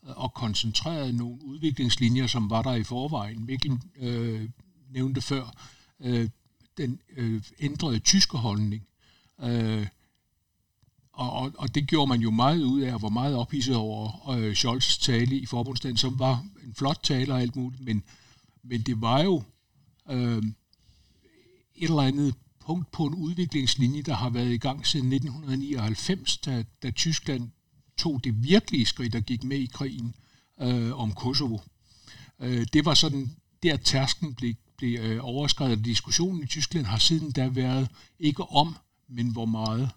øh, 0.07 0.17
og 0.17 0.35
koncentrerede 0.35 1.13
nogle 1.13 1.45
udviklingslinjer, 1.45 2.27
som 2.27 2.51
var 2.51 2.63
der 2.63 2.75
i 2.75 2.85
forvejen. 2.85 3.47
Mikkel 3.47 3.81
øh, 3.97 4.49
nævnte 4.91 5.21
før 5.21 5.55
øh, 6.01 6.29
den 6.77 7.01
øh, 7.17 7.43
ændrede 7.59 7.99
tyske 7.99 8.39
holdning. 8.39 8.87
Øh, 9.43 9.87
og, 11.17 11.33
og, 11.33 11.53
og 11.59 11.75
det 11.75 11.87
gjorde 11.87 12.09
man 12.09 12.21
jo 12.21 12.31
meget 12.31 12.63
ud 12.63 12.81
af, 12.81 12.95
og 12.95 13.03
var 13.03 13.09
meget 13.09 13.37
ophidset 13.37 13.77
over 13.77 14.31
øh, 14.31 14.53
Scholz' 14.53 15.05
tale 15.05 15.39
i 15.39 15.47
forbundsdagen, 15.47 15.97
som 15.97 16.19
var 16.19 16.45
en 16.65 16.75
flot 16.75 16.99
tale 17.03 17.35
og 17.35 17.41
alt 17.41 17.57
muligt, 17.57 17.85
men, 17.85 18.03
men 18.65 18.83
det 18.83 19.01
var 19.01 19.23
jo 19.23 19.43
øh, 20.11 20.43
et 21.75 21.91
eller 21.91 22.03
andet 22.03 22.35
punkt 22.67 22.91
på 22.91 23.07
en 23.07 23.15
udviklingslinje, 23.15 24.03
der 24.03 24.15
har 24.15 24.31
været 24.31 24.53
i 24.53 24.59
gang 24.59 24.87
siden 24.87 25.13
1999, 25.13 26.37
da, 26.37 26.65
da 26.83 26.91
Tyskland 26.91 27.51
tog 27.99 28.25
det 28.25 28.43
virkelige 28.43 28.87
skridt 28.87 29.15
og 29.15 29.23
gik 29.23 29.45
med 29.45 29.59
i 29.59 29.71
krigen 29.73 30.15
øh, 30.61 31.01
om 31.01 31.13
Kosovo. 31.13 31.59
Øh, 32.41 32.67
det 32.73 32.85
var 32.85 32.95
sådan, 32.95 33.37
der 33.63 33.77
tærsken 33.77 34.35
blev, 34.35 34.55
blev 34.77 35.01
øh, 35.01 35.19
overskrevet. 35.23 35.85
Diskussionen 35.85 36.43
i 36.43 36.47
Tyskland 36.47 36.87
har 36.87 36.99
siden 36.99 37.33
da 37.33 37.49
været 37.49 37.89
ikke 38.19 38.43
om, 38.43 38.77
men 39.09 39.33
hvor 39.33 39.45
meget. 39.45 39.91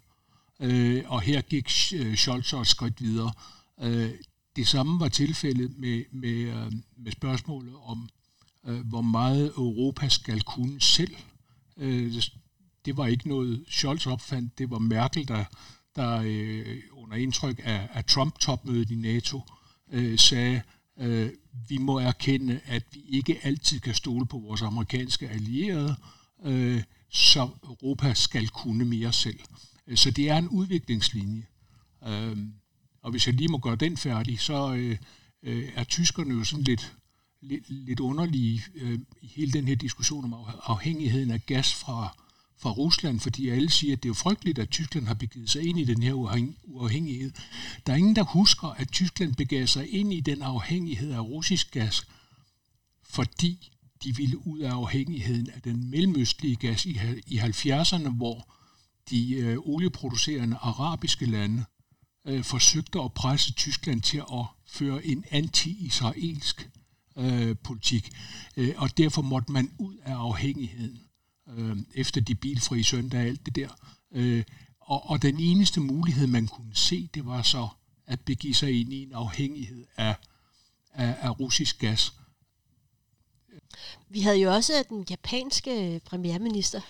Øh, 0.60 1.04
og 1.08 1.22
her 1.22 1.42
gik 1.42 1.70
øh, 1.96 2.16
Scholz 2.16 2.54
et 2.54 2.68
skridt 2.68 3.02
videre. 3.02 3.34
Øh, 3.82 4.12
det 4.56 4.68
samme 4.68 5.00
var 5.00 5.08
tilfældet 5.08 5.78
med, 5.78 6.04
med, 6.12 6.30
øh, 6.30 6.72
med 6.98 7.12
spørgsmålet 7.12 7.74
om, 7.84 8.10
øh, 8.66 8.88
hvor 8.88 9.02
meget 9.02 9.48
Europa 9.48 10.10
skal 10.10 10.42
kunne 10.42 10.82
selv. 10.82 11.16
Øh, 11.78 12.24
det 12.86 12.98
var 12.98 13.08
ikke 13.08 13.30
noget 13.30 13.64
Scholz 13.70 14.08
opfandt, 14.08 14.58
det 14.58 14.70
var 14.70 14.80
Merkel, 14.80 15.28
der, 15.28 15.44
der 15.96 16.22
øh, 16.26 16.78
under 16.92 17.18
indtryk 17.18 17.60
af, 17.64 17.90
af 17.94 18.06
Trump-topmødet 18.06 18.92
i 18.92 18.96
NATO 18.96 19.42
øh, 19.92 20.20
sagde, 20.20 20.62
øh, 21.00 21.30
vi 21.68 21.78
må 21.78 22.00
erkende, 22.00 22.60
at 22.66 22.84
vi 22.92 23.00
ikke 23.00 23.40
altid 23.44 23.80
kan 23.80 23.96
stole 23.96 24.26
på 24.26 24.38
vores 24.38 24.62
amerikanske 24.62 25.30
allierede, 25.30 25.96
øh, 26.46 26.84
så 27.10 27.50
Europa 27.64 28.14
skal 28.14 28.48
kunne 28.48 28.86
mere 28.86 29.14
selv. 29.14 29.40
Øh, 29.90 29.98
så 29.98 30.12
det 30.12 30.30
er 30.30 30.38
en 30.38 30.48
udviklingslinje. 30.48 31.46
Øhm, 32.08 32.54
og 33.02 33.12
hvis 33.12 33.28
jeg 33.28 33.36
lige 33.36 33.48
må 33.48 33.58
gøre 33.58 33.76
den 33.76 33.98
færdig, 33.98 34.40
så 34.40 34.74
øh, 34.74 34.98
øh, 35.44 35.70
er 35.76 35.84
tyskerne 35.84 36.34
jo 36.34 36.44
sådan 36.44 36.64
lidt, 36.64 36.96
lidt, 37.42 37.70
lidt 37.70 38.00
underlige 38.00 38.62
i 39.22 39.28
hele 39.28 39.52
den 39.52 39.68
her 39.68 39.76
diskussion 39.76 40.34
om 40.34 40.46
afhængigheden 40.64 41.32
af 41.32 41.46
gas 41.46 41.74
fra, 41.74 42.18
fra 42.58 42.72
Rusland, 42.72 43.20
fordi 43.20 43.50
alle 43.50 43.70
siger, 43.70 43.94
at 43.94 44.04
det 44.04 44.10
er 44.10 44.10
jo 44.10 44.14
frygteligt, 44.14 44.60
at 44.60 44.70
Tyskland 44.70 45.08
har 45.08 45.14
begivet 45.14 45.50
sig 45.50 45.64
ind 45.64 45.80
i 45.80 45.84
den 45.84 46.04
her 46.04 46.14
uafhængighed. 46.64 47.32
Der 47.86 47.94
er 47.94 47.98
ingen, 47.98 48.16
der 48.16 48.24
husker, 48.24 48.68
at 48.68 48.92
Tyskland 48.92 49.36
begav 49.36 49.68
sig 49.68 49.94
ind 49.94 50.14
i 50.14 50.20
den 50.20 50.42
afhængighed 50.42 51.12
af 51.12 51.20
russisk 51.20 51.72
gas, 51.72 52.08
fordi 53.04 53.72
de 54.04 54.16
ville 54.16 54.48
ud 54.48 54.60
af 54.60 54.72
afhængigheden 54.72 55.50
af 55.50 55.62
den 55.62 55.90
mellemøstlige 55.90 56.56
gas 56.56 56.86
i, 56.86 57.00
i 57.28 57.40
70'erne, 57.40 58.10
hvor 58.10 58.59
de 59.10 59.34
øh, 59.34 59.58
olieproducerende 59.60 60.58
arabiske 60.62 61.26
lande 61.26 61.66
øh, 62.26 62.44
forsøgte 62.44 63.00
at 63.00 63.14
presse 63.14 63.54
Tyskland 63.54 64.02
til 64.02 64.18
at 64.18 64.46
føre 64.68 65.06
en 65.06 65.26
anti-israelsk 65.32 66.70
øh, 67.18 67.56
politik. 67.64 68.10
Øh, 68.58 68.74
og 68.78 68.98
derfor 68.98 69.22
måtte 69.22 69.52
man 69.52 69.72
ud 69.78 69.96
af 70.04 70.14
afhængigheden 70.14 71.00
øh, 71.48 71.78
efter 71.96 72.22
de 72.22 72.36
bilfrie 72.36 72.84
søndag 72.84 73.20
og 73.20 73.26
alt 73.26 73.46
det 73.46 73.56
der. 73.56 73.70
Øh, 74.12 74.44
og, 74.80 75.10
og 75.10 75.22
den 75.22 75.40
eneste 75.40 75.80
mulighed, 75.80 76.28
man 76.28 76.48
kunne 76.48 76.76
se, 76.76 77.10
det 77.14 77.26
var 77.26 77.42
så 77.42 77.68
at 78.08 78.20
begive 78.20 78.54
sig 78.54 78.80
ind 78.80 78.94
i 78.94 79.04
en 79.04 79.14
afhængighed 79.14 79.86
af, 79.98 80.16
af, 80.94 81.16
af 81.22 81.40
russisk 81.40 81.80
gas. 81.80 82.14
Vi 84.10 84.22
havde 84.22 84.38
jo 84.38 84.54
også 84.54 84.84
den 84.90 85.06
japanske 85.10 86.02
premierminister, 86.06 86.82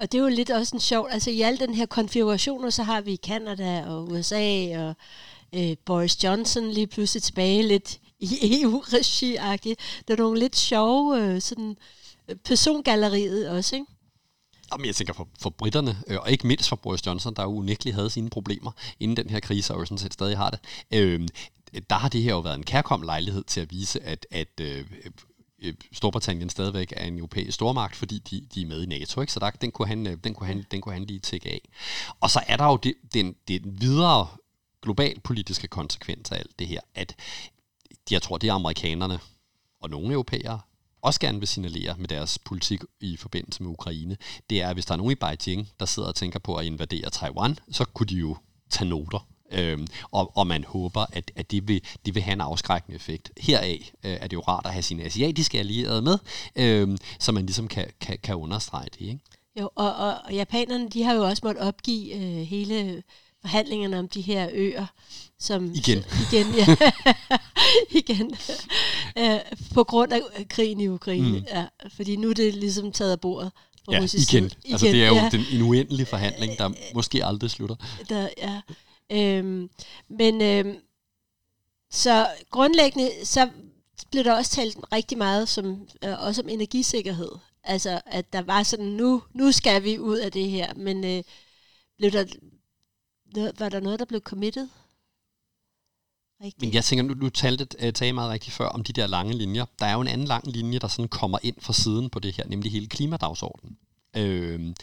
og 0.00 0.12
det 0.12 0.18
er 0.18 0.22
jo 0.22 0.28
lidt 0.28 0.50
også 0.50 0.76
en 0.76 0.80
sjov, 0.80 1.08
altså 1.10 1.30
i 1.30 1.40
al 1.40 1.60
den 1.60 1.74
her 1.74 1.86
konfiguration, 1.86 2.72
så 2.72 2.82
har 2.82 3.00
vi 3.00 3.16
Kanada 3.16 3.84
og 3.86 4.08
USA 4.08 4.78
og 4.78 4.94
øh, 5.54 5.76
Boris 5.84 6.24
Johnson 6.24 6.70
lige 6.70 6.86
pludselig 6.86 7.22
tilbage 7.22 7.62
lidt 7.62 8.00
i 8.20 8.28
EU-regi-agtigt. 8.62 9.80
Der 10.08 10.14
er 10.14 10.18
nogle 10.18 10.38
lidt 10.38 10.56
sjove 10.56 11.22
øh, 11.22 11.40
sådan, 11.40 11.76
øh, 12.28 12.36
persongalleriet 12.36 13.50
også, 13.50 13.76
ikke? 13.76 13.86
Jamen, 14.72 14.86
jeg 14.86 14.94
tænker 14.94 15.14
for, 15.14 15.28
for 15.40 15.50
britterne, 15.50 15.96
øh, 16.06 16.18
og 16.20 16.30
ikke 16.30 16.46
mindst 16.46 16.68
for 16.68 16.76
Boris 16.76 17.06
Johnson, 17.06 17.34
der 17.34 17.42
jo 17.42 17.48
unægteligt 17.48 17.94
havde 17.94 18.10
sine 18.10 18.30
problemer 18.30 18.70
inden 19.00 19.16
den 19.16 19.30
her 19.30 19.40
krise, 19.40 19.74
og 19.74 19.80
jo 19.80 19.84
sådan 19.84 19.98
set 19.98 20.12
stadig 20.12 20.36
har 20.36 20.50
det. 20.50 20.60
Øh, 20.92 21.28
der 21.90 21.96
har 21.96 22.08
det 22.08 22.22
her 22.22 22.30
jo 22.30 22.40
været 22.40 22.54
en 22.54 22.64
kærkom 22.64 23.02
lejlighed 23.02 23.44
til 23.44 23.60
at 23.60 23.70
vise, 23.70 24.02
at, 24.02 24.26
at 24.30 24.60
øh, 24.60 24.84
Øh, 25.62 25.74
Storbritannien 25.92 26.50
stadigvæk 26.50 26.92
er 26.96 27.04
en 27.04 27.18
europæisk 27.18 27.54
stormagt, 27.54 27.96
fordi 27.96 28.18
de, 28.18 28.46
de 28.54 28.62
er 28.62 28.66
med 28.66 28.82
i 28.82 28.86
NATO, 28.86 29.20
ikke? 29.20 29.32
så 29.32 29.40
der, 29.40 29.50
den, 29.50 29.72
kunne 29.72 29.88
han, 29.88 30.06
øh, 30.06 30.16
den, 30.24 30.34
kunne 30.34 30.46
han, 30.46 30.64
den 30.70 30.80
kunne 30.80 30.92
han 30.92 31.04
lige 31.04 31.18
tække 31.18 31.48
af. 31.50 31.68
Og 32.20 32.30
så 32.30 32.40
er 32.46 32.56
der 32.56 32.64
jo 32.64 32.76
det, 32.76 32.94
den, 33.14 33.34
den 33.48 33.80
videre 33.80 34.28
global 34.82 35.20
politiske 35.20 35.68
konsekvens 35.68 36.32
af 36.32 36.38
alt 36.38 36.58
det 36.58 36.66
her, 36.66 36.80
at 36.94 37.16
jeg 38.10 38.22
tror, 38.22 38.38
det 38.38 38.48
er 38.48 38.54
amerikanerne 38.54 39.20
og 39.80 39.90
nogle 39.90 40.12
europæere, 40.12 40.60
også 41.02 41.20
gerne 41.20 41.38
vil 41.38 41.48
signalere 41.48 41.94
med 41.98 42.08
deres 42.08 42.38
politik 42.38 42.80
i 43.00 43.16
forbindelse 43.16 43.62
med 43.62 43.70
Ukraine, 43.70 44.16
det 44.50 44.62
er, 44.62 44.68
at 44.68 44.76
hvis 44.76 44.86
der 44.86 44.92
er 44.92 44.96
nogen 44.96 45.12
i 45.12 45.14
Beijing, 45.14 45.68
der 45.80 45.86
sidder 45.86 46.08
og 46.08 46.14
tænker 46.14 46.38
på 46.38 46.54
at 46.56 46.66
invadere 46.66 47.10
Taiwan, 47.10 47.58
så 47.70 47.84
kunne 47.84 48.06
de 48.06 48.16
jo 48.16 48.36
tage 48.70 48.88
noter. 48.88 49.26
Øhm, 49.52 49.86
og, 50.10 50.36
og 50.36 50.46
man 50.46 50.64
håber, 50.64 51.06
at, 51.12 51.30
at 51.36 51.50
det, 51.50 51.68
vil, 51.68 51.82
det 52.06 52.14
vil 52.14 52.22
have 52.22 52.32
en 52.32 52.40
afskrækkende 52.40 52.96
effekt. 52.96 53.30
Heraf 53.36 53.92
øh, 54.04 54.10
er 54.10 54.26
det 54.26 54.32
jo 54.32 54.40
rart 54.40 54.66
at 54.66 54.72
have 54.72 54.82
sine 54.82 55.04
asiatiske 55.04 55.58
allierede 55.58 56.02
med, 56.02 56.18
øh, 56.56 56.98
så 57.18 57.32
man 57.32 57.46
ligesom 57.46 57.68
kan, 57.68 57.86
kan, 58.00 58.18
kan 58.22 58.34
understrege 58.34 58.88
det. 58.98 59.00
Ikke? 59.00 59.18
Jo, 59.60 59.70
og, 59.74 59.94
og, 59.94 60.14
og 60.24 60.34
japanerne, 60.34 60.88
de 60.88 61.02
har 61.02 61.14
jo 61.14 61.24
også 61.24 61.40
måttet 61.44 61.62
opgive 61.62 62.14
øh, 62.14 62.42
hele 62.42 63.02
forhandlingerne 63.40 63.98
om 63.98 64.08
de 64.08 64.20
her 64.20 64.48
øer. 64.52 64.86
Som, 65.38 65.74
igen. 65.74 66.04
igen, 66.32 66.46
ja. 66.54 66.76
igen. 68.00 68.34
øh, 69.18 69.40
på 69.74 69.84
grund 69.84 70.12
af 70.12 70.20
krigen 70.48 70.80
i 70.80 70.88
Ukraine. 70.88 71.38
Mm. 71.38 71.44
Ja, 71.48 71.64
fordi 71.96 72.16
nu 72.16 72.30
er 72.30 72.34
det 72.34 72.54
ligesom 72.54 72.92
taget 72.92 73.12
af 73.12 73.20
bordet. 73.20 73.52
Ja, 73.90 73.96
igen. 73.96 74.20
igen. 74.28 74.50
Altså 74.72 74.86
det 74.86 75.02
er 75.02 75.08
jo 75.08 75.14
ja. 75.14 75.28
den, 75.32 75.44
en 75.52 75.62
uendelig 75.62 76.08
forhandling, 76.08 76.58
der 76.58 76.70
måske 76.94 77.24
aldrig 77.24 77.50
slutter. 77.50 77.76
Der, 78.08 78.28
ja. 78.38 78.60
Øhm, 79.12 79.70
men 80.08 80.42
øhm, 80.42 80.80
så 81.90 82.28
grundlæggende, 82.50 83.10
så 83.24 83.50
blev 84.10 84.24
der 84.24 84.34
også 84.34 84.50
talt 84.50 84.78
rigtig 84.92 85.18
meget 85.18 85.48
som, 85.48 85.88
øh, 86.04 86.22
også 86.22 86.42
om 86.42 86.48
energisikkerhed. 86.48 87.30
Altså, 87.64 88.00
at 88.06 88.32
der 88.32 88.42
var 88.42 88.62
sådan, 88.62 88.86
nu, 88.86 89.22
nu 89.34 89.52
skal 89.52 89.84
vi 89.84 89.98
ud 89.98 90.16
af 90.18 90.32
det 90.32 90.50
her. 90.50 90.74
Men 90.74 91.04
øh, 91.04 91.22
blev 91.98 92.10
der, 92.10 92.24
var 93.58 93.68
der 93.68 93.80
noget, 93.80 93.98
der 93.98 94.04
blev 94.04 94.20
committed? 94.20 94.68
Rigtigt. 96.40 96.62
Men 96.62 96.74
jeg 96.74 96.84
tænker, 96.84 97.04
nu, 97.04 97.14
du 97.14 97.28
talte, 97.28 97.66
øh, 97.78 97.92
tage 97.92 98.12
meget 98.12 98.30
rigtigt 98.30 98.56
før 98.56 98.68
om 98.68 98.84
de 98.84 98.92
der 98.92 99.06
lange 99.06 99.34
linjer. 99.34 99.64
Der 99.78 99.86
er 99.86 99.92
jo 99.92 100.00
en 100.00 100.08
anden 100.08 100.26
lang 100.26 100.46
linje, 100.46 100.78
der 100.78 100.88
sådan 100.88 101.08
kommer 101.08 101.38
ind 101.42 101.56
fra 101.60 101.72
siden 101.72 102.10
på 102.10 102.18
det 102.18 102.36
her, 102.36 102.46
nemlig 102.46 102.72
hele 102.72 102.86
klimadagsordenen. 102.86 103.78
Øh, 104.16 104.74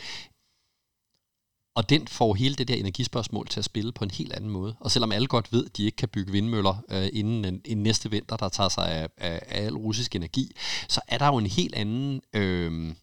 og 1.75 1.89
den 1.89 2.07
får 2.07 2.33
hele 2.33 2.55
det 2.55 2.67
der 2.67 2.75
energispørgsmål 2.75 3.47
til 3.47 3.59
at 3.59 3.65
spille 3.65 3.91
på 3.91 4.03
en 4.03 4.11
helt 4.11 4.33
anden 4.33 4.49
måde. 4.49 4.75
Og 4.79 4.91
selvom 4.91 5.11
alle 5.11 5.27
godt 5.27 5.53
ved, 5.53 5.65
at 5.65 5.77
de 5.77 5.85
ikke 5.85 5.95
kan 5.95 6.09
bygge 6.09 6.31
vindmøller 6.31 6.83
øh, 6.89 7.09
inden 7.13 7.45
en, 7.45 7.61
en 7.65 7.83
næste 7.83 8.11
vinter, 8.11 8.37
der 8.37 8.49
tager 8.49 8.69
sig 8.69 8.91
af, 8.91 9.09
af, 9.17 9.41
af 9.47 9.65
al 9.65 9.75
russisk 9.75 10.15
energi, 10.15 10.51
så 10.89 11.01
er 11.07 11.17
der 11.17 11.27
jo 11.27 11.37
en 11.37 11.47
helt 11.47 11.75
anden... 11.75 12.21
Øh, 12.33 12.95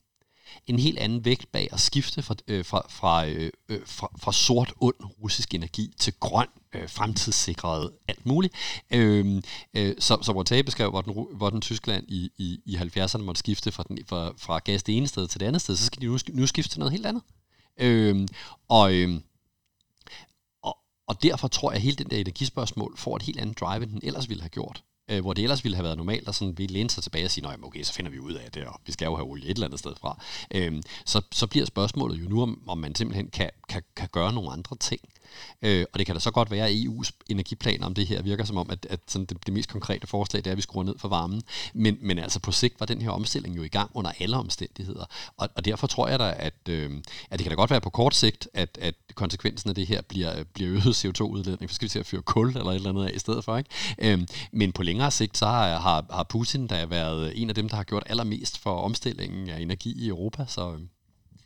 en 0.67 0.79
helt 0.79 0.99
anden 0.99 1.25
vægt 1.25 1.53
bag 1.53 1.69
at 1.73 1.81
skifte 1.81 2.23
fra, 2.23 2.35
øh, 2.49 2.65
fra, 2.65 2.87
fra, 2.91 3.27
øh, 3.27 3.51
øh 3.69 3.81
fra, 3.87 4.09
fra 4.21 4.33
sort 4.33 4.73
ond 4.81 4.95
russisk 5.23 5.55
energi 5.55 5.95
til 5.99 6.13
grøn, 6.21 6.47
øh, 6.75 6.89
fremtidssikret 6.89 7.91
alt 8.09 8.27
muligt. 8.27 8.55
Øh, 8.91 9.43
øh, 9.75 9.95
så, 9.99 10.19
så 10.23 10.33
Rotage 10.33 10.65
beskrev, 10.65 10.91
hvor 10.91 11.01
den, 11.01 11.27
hvor 11.35 11.51
den 11.51 11.61
Tyskland 11.61 12.05
i, 12.09 12.31
i, 12.39 12.61
i 12.67 12.77
70'erne 12.77 13.19
måtte 13.19 13.39
skifte 13.39 13.73
fra, 13.73 13.85
den, 13.89 13.99
fra, 14.07 14.33
fra 14.39 14.59
gas 14.59 14.83
det 14.83 14.97
ene 14.97 15.09
sted 15.09 15.29
til 15.29 15.41
det 15.41 15.47
andet 15.47 15.63
sted, 15.63 15.77
så 15.77 15.87
skal 15.87 16.03
de 16.03 16.07
nu, 16.07 16.19
nu 16.29 16.47
skifte 16.47 16.71
til 16.71 16.79
noget 16.79 16.93
helt 16.93 17.07
andet. 17.07 17.23
Øh, 17.81 18.29
og, 18.69 18.95
øh, 18.95 19.21
og, 20.63 20.77
og 21.07 21.23
derfor 21.23 21.49
tror 21.49 21.71
jeg, 21.71 21.77
at 21.77 21.83
hele 21.83 21.97
den 21.97 22.11
der 22.11 22.17
energispørgsmål 22.17 22.97
får 22.97 23.17
et 23.17 23.23
helt 23.23 23.41
andet 23.41 23.61
drive, 23.61 23.83
end 23.83 23.91
den 23.91 24.01
ellers 24.03 24.29
ville 24.29 24.43
have 24.43 24.49
gjort 24.49 24.83
øh, 25.11 25.21
hvor 25.21 25.33
det 25.33 25.43
ellers 25.43 25.65
ville 25.65 25.77
have 25.77 25.85
været 25.85 25.97
normalt 25.97 26.29
at 26.29 26.35
sådan, 26.35 26.59
vi 26.59 26.67
læne 26.67 26.91
sig 26.91 27.03
tilbage 27.03 27.25
og 27.25 27.31
sige, 27.31 27.47
okay, 27.63 27.83
så 27.83 27.93
finder 27.93 28.11
vi 28.11 28.19
ud 28.19 28.33
af 28.33 28.53
det, 28.53 28.65
og 28.65 28.81
vi 28.87 28.93
skal 28.93 29.07
jo 29.07 29.17
have 29.17 29.29
olie 29.29 29.45
et 29.45 29.55
eller 29.55 29.67
andet 29.67 29.79
sted 29.79 29.93
fra. 30.01 30.23
Øh, 30.55 30.83
så, 31.07 31.23
så 31.33 31.47
bliver 31.47 31.67
spørgsmålet 31.67 32.23
jo 32.23 32.29
nu, 32.29 32.43
om, 32.43 32.63
om 32.67 32.79
man 32.79 32.95
simpelthen 32.95 33.31
kan, 33.31 33.51
kan, 33.71 33.83
kan 33.97 34.09
gøre 34.13 34.33
nogle 34.33 34.51
andre 34.51 34.77
ting. 34.77 35.01
Øh, 35.63 35.85
og 35.93 35.99
det 35.99 36.07
kan 36.07 36.15
da 36.15 36.21
så 36.21 36.31
godt 36.31 36.51
være, 36.51 36.69
at 36.69 36.75
EU's 36.75 37.11
energiplaner 37.29 37.87
om 37.87 37.95
det 37.95 38.07
her 38.07 38.23
virker 38.23 38.45
som 38.45 38.57
om, 38.57 38.71
at, 38.71 38.87
at 38.91 39.01
sådan 39.07 39.27
det, 39.27 39.47
det 39.47 39.55
mest 39.55 39.71
konkrete 39.71 40.07
forslag, 40.07 40.45
det 40.45 40.47
er, 40.47 40.53
at 40.53 40.57
vi 40.57 40.63
skruer 40.63 40.85
ned 40.85 40.95
for 40.99 41.09
varmen. 41.09 41.43
Men, 41.75 41.99
men 42.01 42.19
altså 42.19 42.41
på 42.41 42.53
sigt 42.53 42.81
var 42.81 42.87
den 42.87 43.03
her 43.03 43.11
omstilling 43.11 43.57
jo 43.57 43.63
i 43.63 43.69
gang 43.69 43.91
under 43.95 44.13
alle 44.21 44.37
omstændigheder. 44.37 45.05
Og, 45.37 45.49
og 45.57 45.65
derfor 45.65 45.87
tror 45.87 46.09
jeg 46.09 46.19
da, 46.19 46.35
at, 46.37 46.69
øh, 46.69 46.91
at 47.31 47.39
det 47.39 47.45
kan 47.45 47.51
da 47.51 47.55
godt 47.55 47.71
være 47.71 47.81
på 47.81 47.91
kort 47.91 48.15
sigt, 48.15 48.49
at, 48.55 48.79
at 48.81 48.95
konsekvensen 49.15 49.71
af 49.71 49.75
det 49.75 49.87
her 49.87 50.03
bliver, 50.03 50.45
bliver 50.45 50.71
øget 50.71 51.05
CO2-udledning, 51.05 51.71
for 51.71 51.75
skal 51.75 51.87
vi 51.87 51.91
til 51.91 51.99
at 51.99 52.07
fyre 52.07 52.23
kul 52.23 52.49
eller 52.49 52.71
et 52.71 52.75
eller 52.75 52.91
andet 52.91 53.07
af 53.07 53.11
i 53.15 53.19
stedet 53.19 53.45
for. 53.45 53.57
Ikke? 53.57 53.71
Øh, 53.99 54.19
men 54.53 54.73
på 54.73 54.83
længere 54.83 55.11
sigt, 55.11 55.39
så 55.39 55.47
har, 55.47 55.79
har, 55.79 56.05
har 56.11 56.23
Putin 56.23 56.67
da 56.67 56.87
været 56.87 57.43
en 57.43 57.49
af 57.49 57.55
dem, 57.55 57.69
der 57.69 57.77
har 57.77 57.85
gjort 57.85 58.03
allermest 58.07 58.59
for 58.59 58.81
omstillingen 58.81 59.49
af 59.49 59.61
energi 59.61 60.05
i 60.05 60.09
Europa, 60.09 60.45
så 60.49 60.73
øh, 60.73 60.81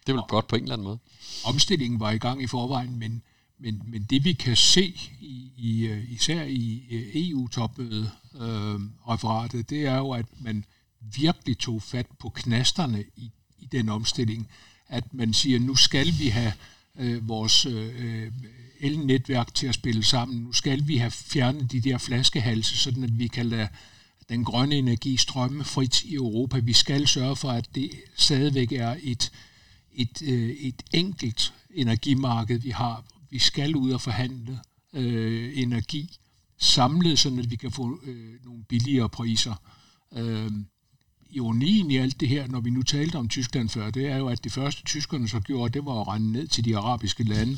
det 0.07 0.12
er 0.12 0.17
vel 0.17 0.25
godt 0.29 0.47
på 0.47 0.57
en 0.57 0.62
eller 0.62 0.75
anden 0.75 0.85
måde. 0.85 0.99
Omstillingen 1.45 2.01
var 2.01 2.11
i 2.11 2.19
gang 2.19 2.43
i 2.43 2.47
forvejen, 2.47 2.99
men 2.99 3.23
men, 3.59 3.83
men 3.87 4.03
det 4.03 4.25
vi 4.25 4.33
kan 4.33 4.57
se, 4.57 4.85
i, 5.21 5.51
i, 5.57 5.87
øh, 5.87 6.12
især 6.12 6.43
i 6.43 6.83
øh, 6.90 7.03
EU-topmødet, 7.14 8.11
øh, 8.35 8.81
referatet, 9.09 9.71
det 9.71 9.87
er 9.87 9.97
jo, 9.97 10.11
at 10.11 10.27
man 10.40 10.64
virkelig 11.01 11.59
tog 11.59 11.83
fat 11.83 12.07
på 12.19 12.29
knasterne 12.29 13.05
i, 13.17 13.31
i 13.59 13.67
den 13.73 13.88
omstilling. 13.88 14.49
At 14.88 15.14
man 15.14 15.33
siger, 15.33 15.59
nu 15.59 15.77
skal 15.77 16.07
vi 16.19 16.29
have 16.29 16.53
øh, 16.99 17.29
vores 17.29 17.67
øh, 17.67 18.33
elnetværk 18.81 19.55
til 19.55 19.67
at 19.67 19.75
spille 19.75 20.05
sammen. 20.05 20.38
Nu 20.38 20.53
skal 20.53 20.88
vi 20.88 20.97
have 20.97 21.11
fjernet 21.11 21.73
de 21.73 21.81
der 21.81 21.99
flaskehalse, 21.99 22.79
sådan 22.79 23.05
at 23.05 23.19
vi 23.19 23.27
kan 23.27 23.47
lade, 23.47 23.69
den 24.29 24.45
grønne 24.45 24.75
energi 24.75 25.17
strømme 25.17 25.64
frit 25.64 26.03
i 26.03 26.14
Europa. 26.14 26.59
Vi 26.59 26.73
skal 26.73 27.09
sørge 27.09 27.37
for, 27.37 27.51
at 27.51 27.75
det 27.75 27.90
stadigvæk 28.17 28.73
er 28.73 28.97
et, 29.03 29.33
et, 29.94 30.22
øh, 30.22 30.50
et 30.50 30.83
enkelt 30.92 31.54
energimarked, 31.74 32.59
vi 32.59 32.70
har. 32.70 33.04
Vi 33.30 33.38
skal 33.38 33.76
ud 33.76 33.90
og 33.90 34.00
forhandle 34.00 34.59
øh, 34.92 35.52
energi 35.54 36.18
samlet, 36.59 37.18
så 37.18 37.30
vi 37.30 37.57
kan 37.57 37.70
få 37.70 38.00
øh, 38.02 38.44
nogle 38.44 38.64
billigere 38.68 39.09
priser. 39.09 39.54
Øh, 40.12 40.50
ironien 41.30 41.90
i 41.90 41.96
alt 41.96 42.20
det 42.20 42.28
her, 42.28 42.46
når 42.46 42.61
vi 42.61 42.70
nu 42.70 42.83
talte 42.83 43.16
om 43.16 43.28
Tyskland 43.28 43.68
før, 43.68 43.90
det 43.90 44.07
er 44.07 44.16
jo, 44.16 44.28
at 44.28 44.44
det 44.44 44.52
første 44.52 44.83
tyskerne 44.83 45.28
så 45.28 45.40
gjorde, 45.40 45.72
det 45.72 45.85
var 45.85 46.00
at 46.00 46.09
rende 46.09 46.33
ned 46.33 46.46
til 46.46 46.64
de 46.64 46.76
arabiske 46.76 47.24
lande 47.24 47.57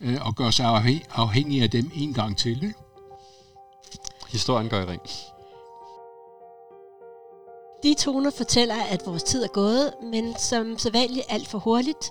øh, 0.00 0.26
og 0.26 0.36
gøre 0.36 0.52
sig 0.52 0.66
afhængige 1.10 1.62
af 1.62 1.70
dem 1.70 1.90
en 1.94 2.12
gang 2.12 2.36
til. 2.36 2.62
Ikke? 2.62 2.74
Historien 4.28 4.68
gør 4.68 4.82
i 4.82 4.84
ring. 4.84 5.02
De 7.82 7.94
toner 7.94 8.30
fortæller, 8.30 8.74
at 8.74 9.06
vores 9.06 9.22
tid 9.22 9.44
er 9.44 9.48
gået, 9.48 9.94
men 10.02 10.36
som 10.38 10.78
sædvanligt 10.78 11.26
alt 11.28 11.48
for 11.48 11.58
hurtigt. 11.58 12.10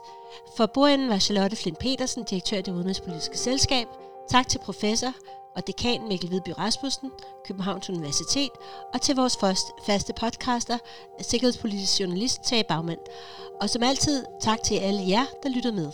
For 0.57 0.65
bordenden 0.65 1.09
var 1.09 1.19
Charlotte 1.19 1.55
Flint 1.55 1.79
Petersen, 1.79 2.23
direktør 2.23 2.57
i 2.57 2.61
det 2.61 2.71
udenrigspolitiske 2.71 3.37
selskab. 3.37 3.87
Tak 4.29 4.47
til 4.47 4.59
professor 4.59 5.13
og 5.55 5.67
dekan 5.67 6.07
Mikkel 6.07 6.29
Hvidby 6.29 6.49
Rasmussen, 6.57 7.11
Københavns 7.45 7.89
Universitet, 7.89 8.49
og 8.93 9.01
til 9.01 9.15
vores 9.15 9.37
faste 9.85 10.13
podcaster, 10.13 10.77
sikkerhedspolitisk 11.21 11.99
journalist 11.99 12.41
Tage 12.43 12.63
Bagmand. 12.63 12.99
Og 13.61 13.69
som 13.69 13.83
altid, 13.83 14.25
tak 14.41 14.63
til 14.63 14.75
alle 14.75 15.01
jer, 15.07 15.25
der 15.43 15.49
lyttede 15.49 15.75
med. 15.75 15.91